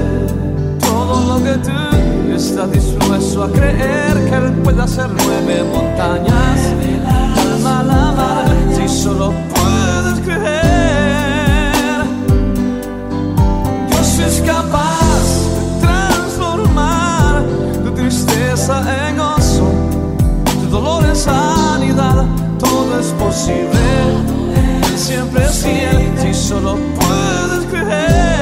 todo 0.80 1.38
lo 1.38 1.44
que 1.44 1.54
tú 1.68 2.34
estás 2.36 2.72
dispuesto 2.72 3.44
a 3.44 3.52
creer 3.52 4.14
que 4.28 4.36
Él 4.36 4.54
puede 4.64 4.82
hacer 4.82 5.08
nueve 5.24 5.64
montañas. 5.72 6.60
Calma 7.36 7.84
la 7.84 8.12
mar 8.20 8.48
si 8.76 8.88
solo 8.90 9.32
puedes 9.54 10.20
creer. 10.22 10.60
es 14.28 14.42
capaz 14.42 15.24
de 15.82 15.88
transformar 15.88 17.44
tu 17.84 17.92
tristeza 17.92 18.82
en 19.08 19.20
en 19.20 19.39
sanidad. 21.20 22.26
Todo 22.58 23.00
es 23.00 23.08
posible, 23.14 23.80
siempre 24.96 25.46
es 25.46 25.64
fiel 25.64 26.12
si 26.22 26.34
solo 26.34 26.78
puedes 26.96 27.66
creer. 27.66 28.39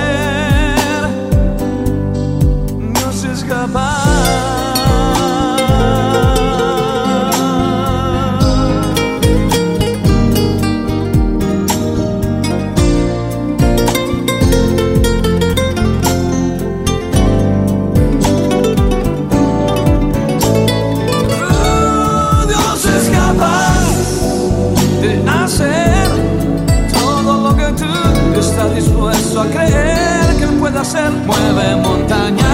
Hacer. 30.87 31.11
Mueve 31.11 31.75
montañas, 31.75 32.46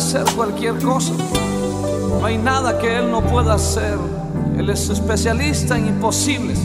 hacer 0.00 0.24
cualquier 0.34 0.78
cosa. 0.78 1.12
No 2.08 2.24
hay 2.24 2.38
nada 2.38 2.78
que 2.78 2.98
Él 2.98 3.10
no 3.10 3.20
pueda 3.20 3.54
hacer. 3.54 3.98
Él 4.56 4.70
es 4.70 4.88
especialista 4.88 5.76
en 5.76 5.88
imposibles. 5.88 6.58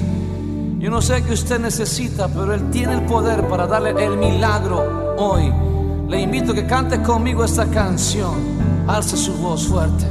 Yo 0.80 0.90
no 0.90 1.02
sé 1.02 1.22
qué 1.22 1.34
usted 1.34 1.60
necesita, 1.60 2.30
pero 2.30 2.54
Él 2.54 2.70
tiene 2.72 2.94
el 2.94 3.02
poder 3.02 3.46
para 3.50 3.68
darle 3.68 3.92
el 4.06 4.16
milagro 4.16 5.16
hoy. 5.18 5.52
Le 6.08 6.22
invito 6.22 6.54
a 6.54 6.56
que 6.56 6.66
cante 6.66 7.02
conmigo 7.02 7.44
esta 7.44 7.66
canción. 7.66 8.36
Alce 8.88 9.18
su 9.18 9.34
voz 9.34 9.68
fuerte. 9.68 10.06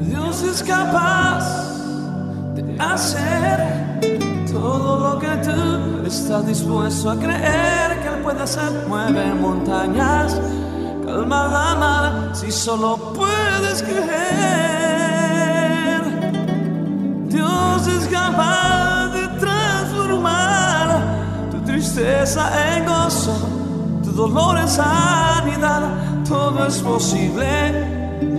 Dios 0.00 0.42
es 0.42 0.64
capaz 0.64 1.44
de 2.56 2.76
hacer 2.80 4.00
todo 4.52 4.98
lo 4.98 5.18
que 5.20 5.28
tú 5.44 6.06
estás 6.06 6.44
dispuesto 6.44 7.10
a 7.10 7.16
creer 7.16 8.00
que 8.02 8.08
Él 8.08 8.22
puede 8.24 8.42
hacer. 8.42 8.86
Mueve 8.88 9.32
montañas, 9.34 10.40
calma 11.12 11.74
mar, 11.76 12.30
si 12.32 12.50
solo 12.50 12.96
puedes 13.12 13.82
creer. 13.82 14.12
Dios 17.28 17.86
es 17.86 18.06
capaz 18.08 19.08
de 19.12 19.28
transformar 19.38 20.86
tu 21.50 21.58
tristeza 21.64 22.42
en 22.76 22.86
gozo, 22.86 23.36
tu 24.02 24.12
dolor 24.12 24.58
en 24.58 24.68
sanidad. 24.68 25.82
Todo 26.26 26.66
es 26.66 26.78
posible. 26.78 27.90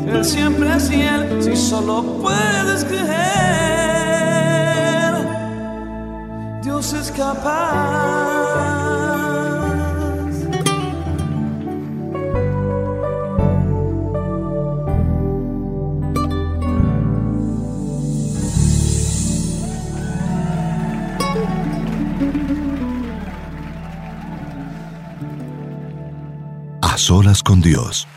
Él 0.08 0.26
siempre 0.26 0.76
es 0.76 0.90
fiel 0.90 1.44
si 1.44 1.56
solo 1.56 2.04
puedes 2.22 2.84
creer. 2.86 3.04
Dios 6.64 6.94
es 6.94 7.12
capaz. 7.12 8.83
Solas 27.04 27.44
con 27.44 27.60
Dios. 27.60 28.08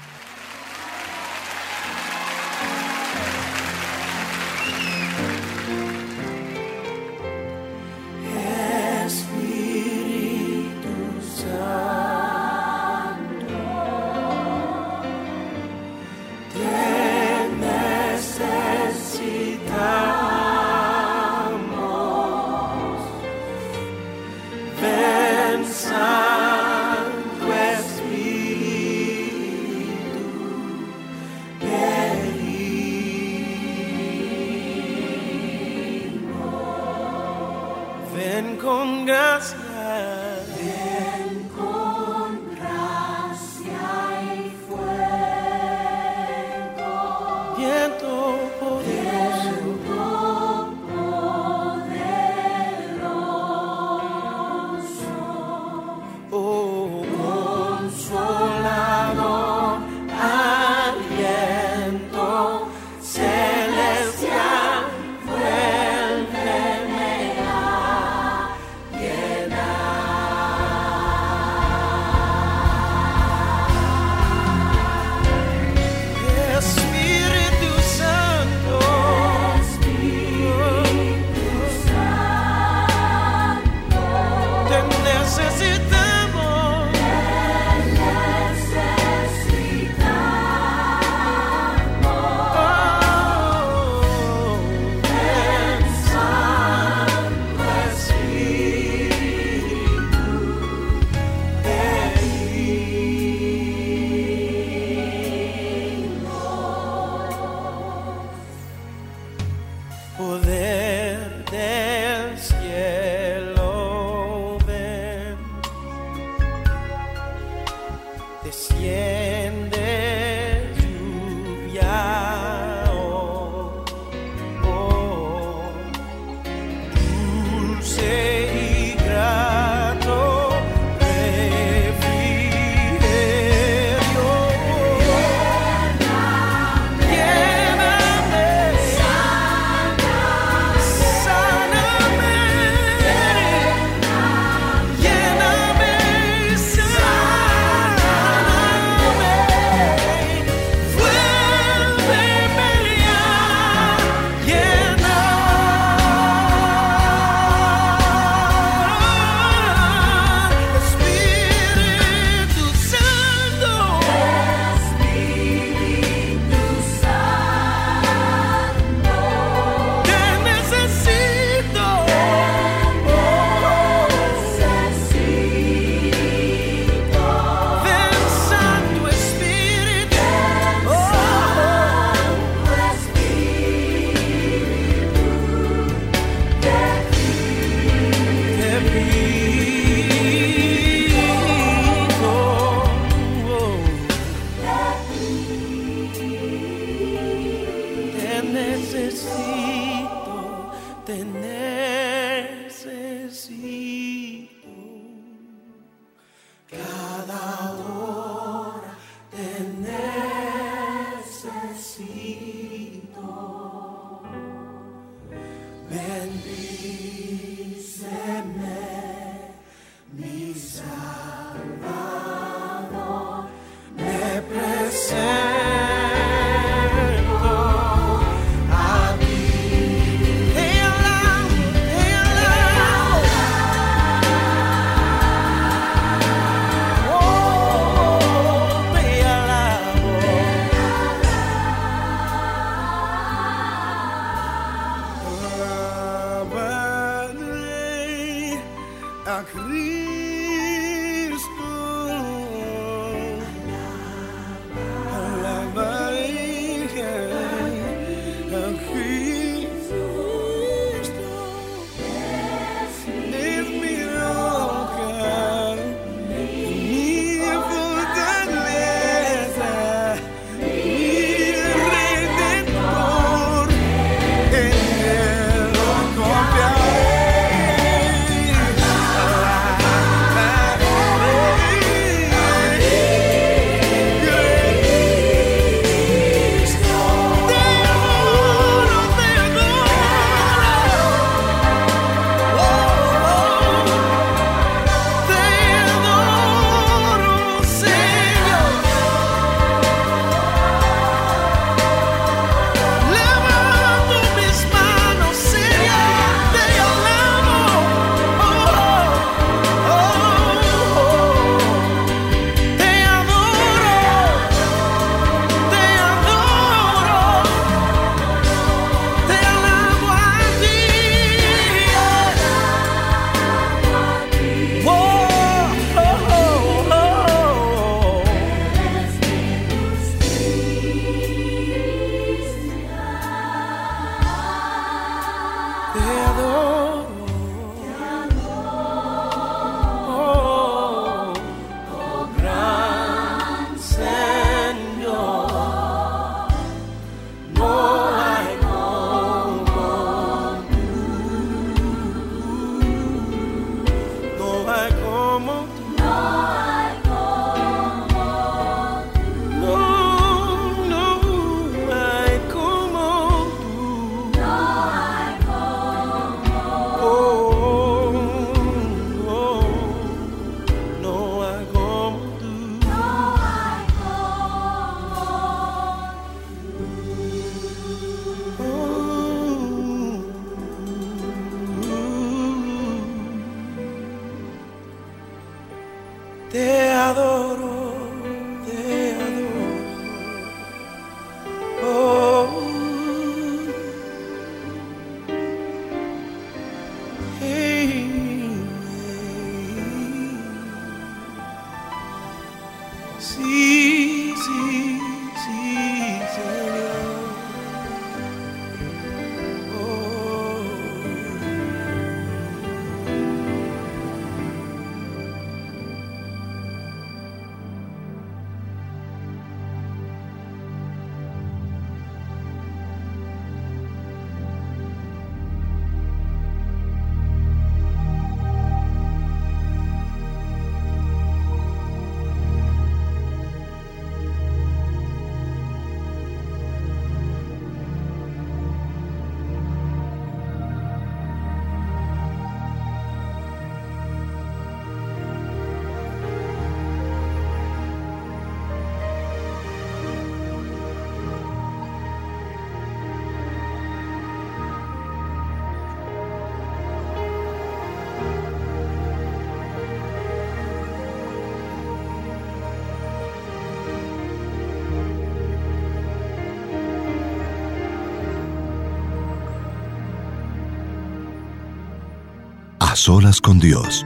Solas 473.07 473.41
con 473.41 473.61
Dios. 473.61 474.05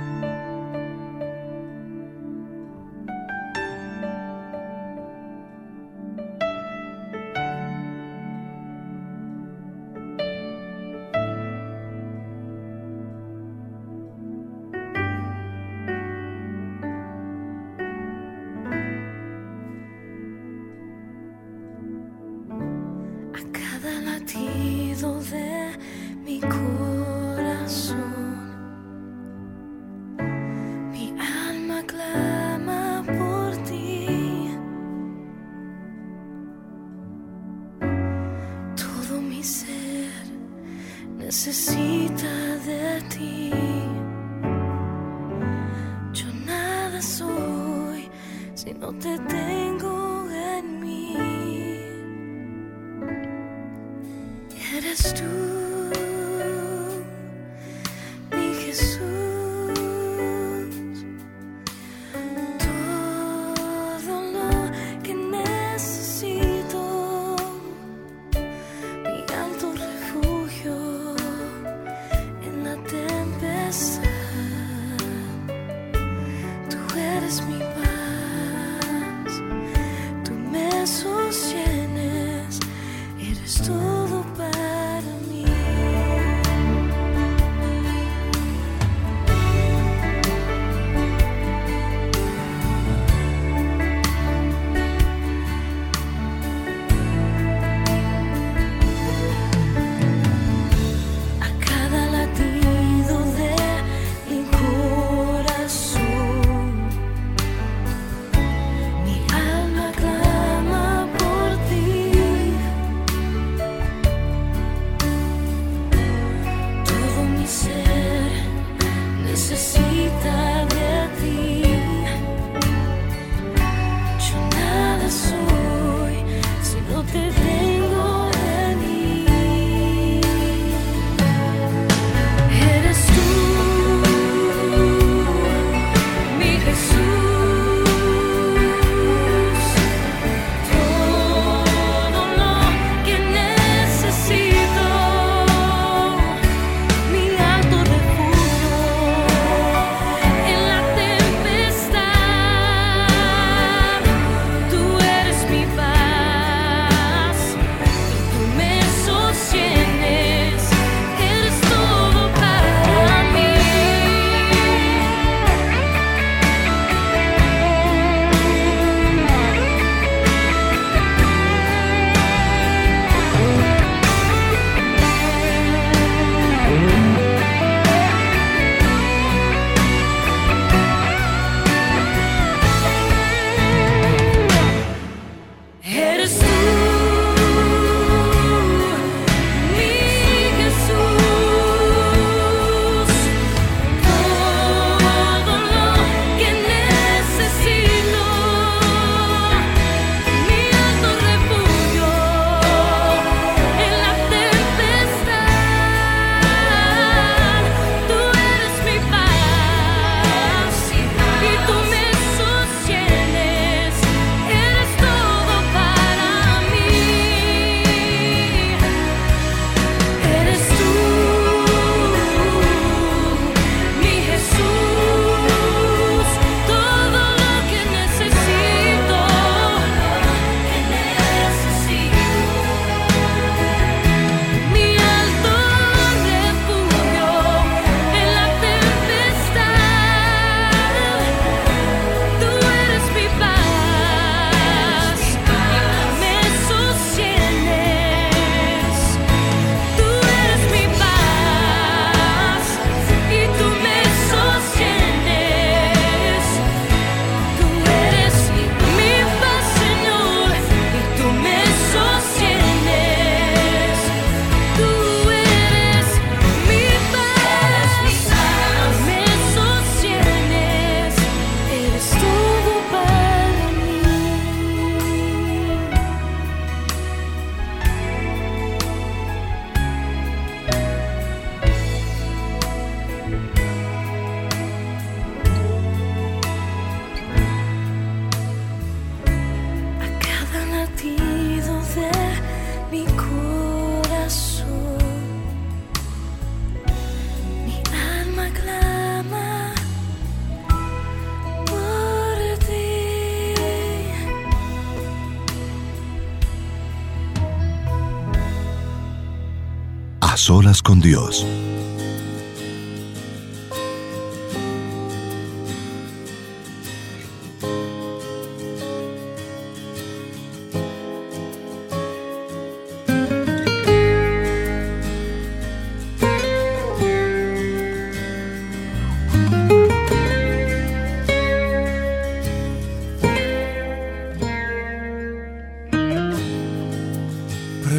Dios. 311.01 311.47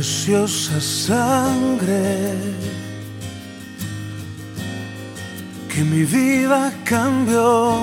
preciosa 0.02 0.80
sangre 0.80 2.61
mi 6.02 6.08
vida 6.08 6.74
cambió. 6.84 7.76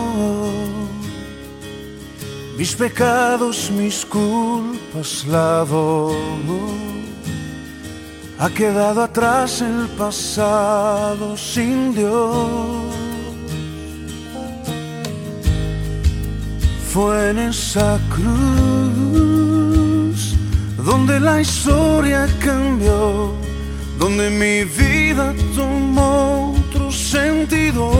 Mis 2.56 2.74
pecados, 2.74 3.70
mis 3.70 4.04
culpas 4.04 5.24
lavó. 5.26 6.12
Ha 8.40 8.50
quedado 8.50 9.02
atrás 9.02 9.60
el 9.60 9.86
pasado 9.96 11.36
sin 11.36 11.94
Dios. 11.94 12.92
Fue 16.92 17.30
en 17.30 17.38
esa 17.38 18.00
cruz 18.14 18.98
donde 20.84 21.20
la 21.20 21.40
historia 21.40 22.26
cambió, 22.40 23.32
donde 23.98 24.30
mi 24.30 24.64
vida 24.64 25.32
tomó 25.54 25.88
sentido, 27.11 27.90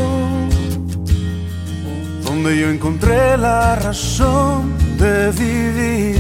donde 2.25 2.59
yo 2.61 2.69
encontré 2.69 3.37
la 3.37 3.77
razón 3.77 4.75
de 4.99 5.31
vivir. 5.33 6.19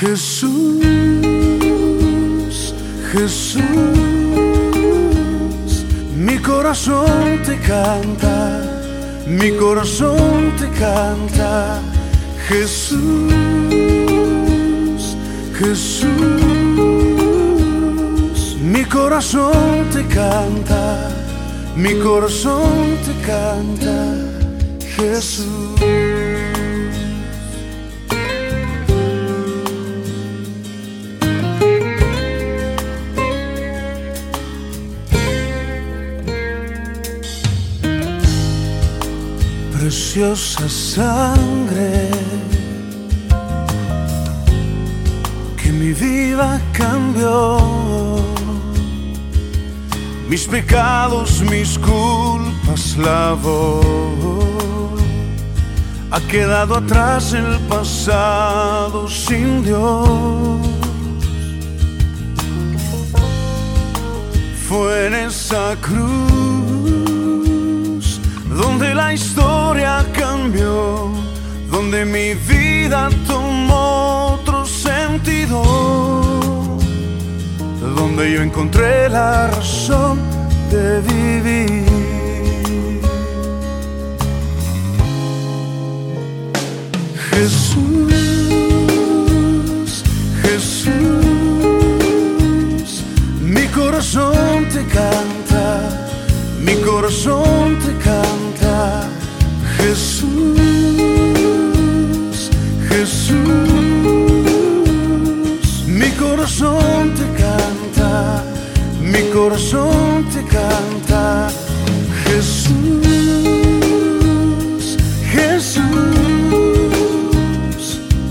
Jesús, 0.00 0.84
Jesús, 3.12 3.62
mi 6.16 6.38
corazón 6.38 7.42
te 7.44 7.58
canta 7.58 8.72
mi 9.26 9.50
corazón 9.52 10.52
te 10.58 10.68
canta, 10.78 11.80
Jesús, 12.48 13.32
Jesús. 15.58 17.21
Mi 18.72 18.84
corazón 18.86 19.90
te 19.92 20.02
canta, 20.06 21.10
mi 21.76 21.92
corazón 21.98 22.96
te 23.04 23.14
canta, 23.26 23.96
Jesús. 24.96 25.78
preciosa 39.78 40.68
sangre 40.68 42.08
que 45.60 45.70
mi 45.72 45.92
vida 45.92 46.60
cambió. 46.72 48.41
Mis 50.32 50.46
pecados, 50.46 51.42
mis 51.42 51.78
culpas 51.78 52.96
lavó. 52.96 53.82
Ha 56.10 56.20
quedado 56.22 56.76
atrás 56.76 57.34
el 57.34 57.58
pasado 57.68 59.10
sin 59.10 59.62
Dios. 59.62 60.58
Fue 64.66 65.08
en 65.08 65.14
esa 65.16 65.76
cruz 65.82 66.00
donde 68.56 68.94
la 68.94 69.12
historia 69.12 70.02
cambió, 70.14 71.12
donde 71.70 72.06
mi 72.06 72.32
vida 72.32 73.10
tomó 73.26 74.38
otro 74.40 74.64
sentido, 74.64 76.21
donde 78.02 78.32
yo 78.32 78.42
encontré 78.42 79.08
la 79.08 79.46
razón 79.46 80.18
de 80.72 81.00
vivir. 81.02 81.86
Jesús, 87.30 88.12
Jesús, 90.42 90.92
mi 93.40 93.66
corazón 93.68 94.68
te 94.74 94.82
canta, 94.98 95.64
mi 96.66 96.74
corazón 96.88 97.78
te 97.84 97.92
canta, 98.08 99.08
Jesús, 99.78 100.50
Jesús, 102.88 103.61
corazón 109.32 110.24
te 110.32 110.42
canta, 110.44 111.48
Jesús, 112.24 113.06
Jesús, 115.32 115.82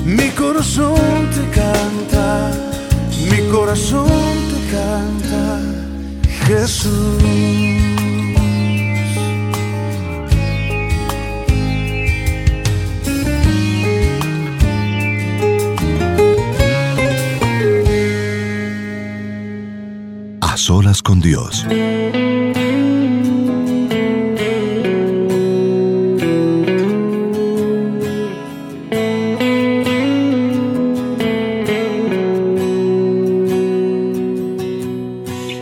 mi 0.05 0.29
corazón 0.29 1.29
te 1.35 1.43
canta, 1.59 2.51
mi 3.31 3.41
corazón 3.51 4.07
te 4.51 4.59
canta, 4.75 5.59
Jesús. 6.47 7.80
Con 21.03 21.19
Dios. 21.19 21.65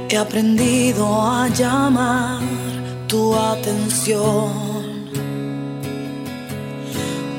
He 0.07 0.18
aprendido 0.18 1.05
a 1.22 1.47
llamar 1.47 2.41
tu 3.07 3.34
atención 3.34 4.51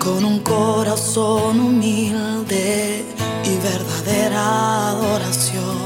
con 0.00 0.24
un 0.24 0.40
corazón 0.40 1.60
humilde 1.60 3.04
y 3.44 3.56
verdadera 3.62 4.88
adoración. 4.88 5.79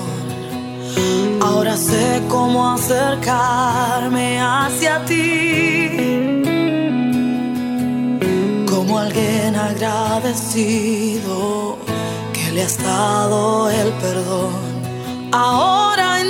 Ahora 1.41 1.77
sé 1.77 2.23
cómo 2.29 2.71
acercarme 2.71 4.41
hacia 4.41 5.05
ti 5.05 6.41
como 8.69 8.99
alguien 8.99 9.57
agradecido 9.57 11.39
que 12.33 12.53
le 12.53 12.63
has 12.63 12.79
dado 12.83 13.71
el 13.71 13.93
perdón. 13.95 14.53
Ahora 15.33 16.21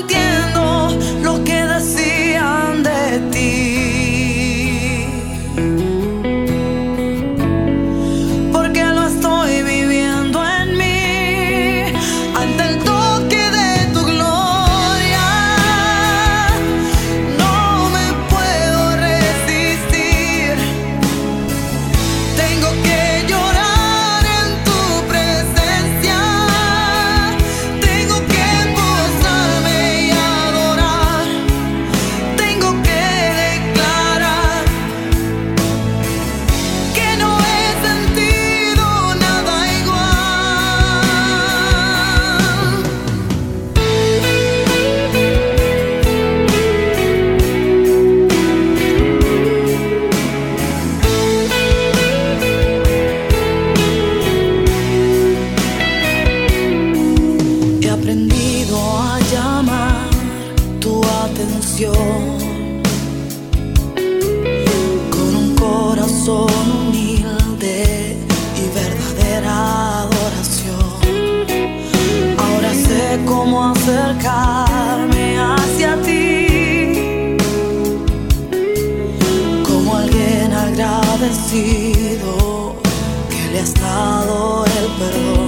que 83.30 83.48
le 83.52 83.60
has 83.60 83.72
dado 83.74 84.64
el 84.66 84.86
perdón. 84.98 85.43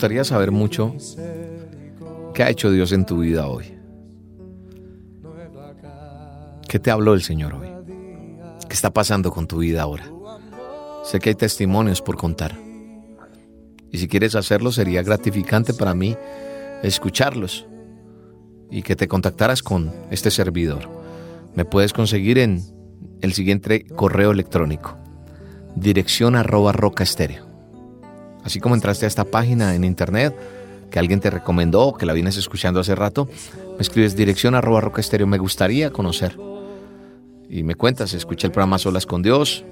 Gustaría 0.00 0.24
saber 0.24 0.50
mucho 0.50 0.94
qué 2.32 2.42
ha 2.42 2.48
hecho 2.48 2.70
Dios 2.70 2.90
en 2.92 3.04
tu 3.04 3.18
vida 3.18 3.48
hoy. 3.48 3.76
¿Qué 6.66 6.78
te 6.78 6.90
habló 6.90 7.12
el 7.12 7.20
Señor 7.20 7.52
hoy? 7.52 7.68
¿Qué 8.66 8.72
está 8.72 8.94
pasando 8.94 9.30
con 9.30 9.46
tu 9.46 9.58
vida 9.58 9.82
ahora? 9.82 10.10
Sé 11.04 11.18
que 11.18 11.28
hay 11.28 11.34
testimonios 11.34 12.00
por 12.00 12.16
contar. 12.16 12.58
Y 13.90 13.98
si 13.98 14.08
quieres 14.08 14.34
hacerlo, 14.36 14.72
sería 14.72 15.02
gratificante 15.02 15.74
para 15.74 15.92
mí 15.92 16.16
escucharlos 16.82 17.66
y 18.70 18.80
que 18.80 18.96
te 18.96 19.06
contactaras 19.06 19.62
con 19.62 19.92
este 20.10 20.30
servidor. 20.30 20.88
Me 21.54 21.66
puedes 21.66 21.92
conseguir 21.92 22.38
en 22.38 22.62
el 23.20 23.34
siguiente 23.34 23.84
correo 23.84 24.30
electrónico, 24.30 24.96
dirección 25.76 26.36
arroba 26.36 26.72
roca 26.72 27.04
estéreo. 27.04 27.49
Así 28.44 28.60
como 28.60 28.74
entraste 28.74 29.04
a 29.04 29.08
esta 29.08 29.24
página 29.24 29.74
en 29.74 29.84
internet 29.84 30.34
que 30.90 30.98
alguien 30.98 31.20
te 31.20 31.30
recomendó 31.30 31.94
que 31.94 32.06
la 32.06 32.12
vienes 32.12 32.36
escuchando 32.36 32.80
hace 32.80 32.94
rato, 32.94 33.28
me 33.76 33.80
escribes 33.80 34.16
dirección 34.16 34.54
arroba 34.54 34.80
roca 34.80 35.00
estéreo. 35.00 35.26
Me 35.26 35.38
gustaría 35.38 35.90
conocer. 35.90 36.36
Y 37.48 37.62
me 37.62 37.74
cuentas, 37.74 38.14
escuché 38.14 38.46
el 38.46 38.52
programa 38.52 38.78
Solas 38.78 39.06
con 39.06 39.22
Dios 39.22 39.64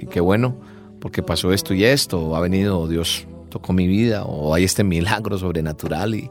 y 0.00 0.06
qué 0.06 0.20
bueno, 0.20 0.56
porque 1.00 1.22
pasó 1.22 1.52
esto 1.52 1.74
y 1.74 1.84
esto, 1.84 2.36
ha 2.36 2.40
venido 2.40 2.86
Dios, 2.86 3.26
tocó 3.50 3.72
mi 3.72 3.86
vida, 3.86 4.24
o 4.24 4.54
hay 4.54 4.64
este 4.64 4.84
milagro 4.84 5.36
sobrenatural 5.38 6.14
y 6.14 6.30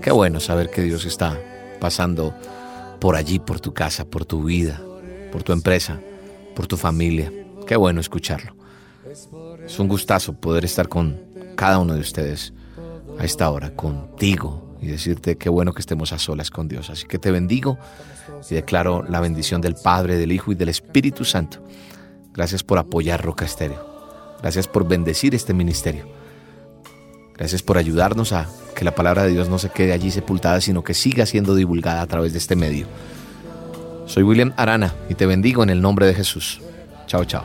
qué 0.00 0.12
bueno 0.12 0.38
saber 0.38 0.70
que 0.70 0.82
Dios 0.82 1.04
está 1.04 1.40
pasando 1.80 2.34
por 3.00 3.16
allí, 3.16 3.38
por 3.38 3.60
tu 3.60 3.74
casa, 3.74 4.04
por 4.04 4.24
tu 4.24 4.44
vida, 4.44 4.80
por 5.32 5.42
tu 5.42 5.52
empresa, 5.52 6.00
por 6.54 6.66
tu 6.66 6.76
familia. 6.76 7.32
Qué 7.66 7.76
bueno 7.76 8.00
escucharlo. 8.00 8.54
Es 9.68 9.78
un 9.78 9.86
gustazo 9.86 10.32
poder 10.32 10.64
estar 10.64 10.88
con 10.88 11.20
cada 11.54 11.78
uno 11.78 11.92
de 11.92 12.00
ustedes 12.00 12.54
a 13.18 13.24
esta 13.24 13.50
hora, 13.50 13.76
contigo, 13.76 14.76
y 14.80 14.86
decirte 14.86 15.36
qué 15.36 15.50
bueno 15.50 15.74
que 15.74 15.80
estemos 15.80 16.12
a 16.14 16.18
solas 16.18 16.50
con 16.50 16.68
Dios. 16.68 16.88
Así 16.88 17.06
que 17.06 17.18
te 17.18 17.30
bendigo 17.30 17.78
y 18.50 18.54
declaro 18.54 19.04
la 19.06 19.20
bendición 19.20 19.60
del 19.60 19.74
Padre, 19.74 20.16
del 20.16 20.32
Hijo 20.32 20.52
y 20.52 20.54
del 20.54 20.70
Espíritu 20.70 21.26
Santo. 21.26 21.62
Gracias 22.32 22.62
por 22.62 22.78
apoyar 22.78 23.22
Roca 23.22 23.44
Estéreo. 23.44 23.86
Gracias 24.40 24.66
por 24.66 24.88
bendecir 24.88 25.34
este 25.34 25.52
ministerio. 25.52 26.08
Gracias 27.36 27.62
por 27.62 27.76
ayudarnos 27.76 28.32
a 28.32 28.48
que 28.74 28.86
la 28.86 28.94
palabra 28.94 29.24
de 29.24 29.32
Dios 29.32 29.50
no 29.50 29.58
se 29.58 29.68
quede 29.68 29.92
allí 29.92 30.10
sepultada, 30.10 30.62
sino 30.62 30.82
que 30.82 30.94
siga 30.94 31.26
siendo 31.26 31.54
divulgada 31.54 32.00
a 32.00 32.06
través 32.06 32.32
de 32.32 32.38
este 32.38 32.56
medio. 32.56 32.86
Soy 34.06 34.22
William 34.22 34.54
Arana 34.56 34.94
y 35.10 35.14
te 35.14 35.26
bendigo 35.26 35.62
en 35.62 35.68
el 35.68 35.82
nombre 35.82 36.06
de 36.06 36.14
Jesús. 36.14 36.62
Chao, 37.06 37.26
chao. 37.26 37.44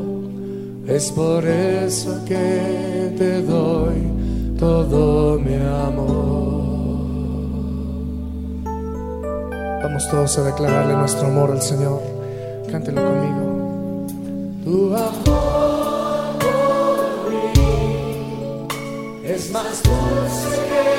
es 0.95 1.11
por 1.11 1.45
eso 1.45 2.23
que 2.25 3.15
te 3.17 3.41
doy 3.43 4.55
todo 4.59 5.39
mi 5.39 5.55
amor. 5.55 6.51
Vamos 9.83 10.09
todos 10.09 10.37
a 10.37 10.43
declararle 10.43 10.95
nuestro 10.95 11.27
amor 11.27 11.51
al 11.51 11.61
Señor. 11.61 12.01
Cántelo 12.69 13.01
conmigo. 13.03 14.07
Tu 14.65 14.93
amor 14.93 16.35
mí 17.29 18.67
es 19.23 19.49
más 19.51 19.81
dulce 19.83 20.59
que 20.69 20.90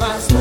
es 0.00 0.32
más 0.32 0.39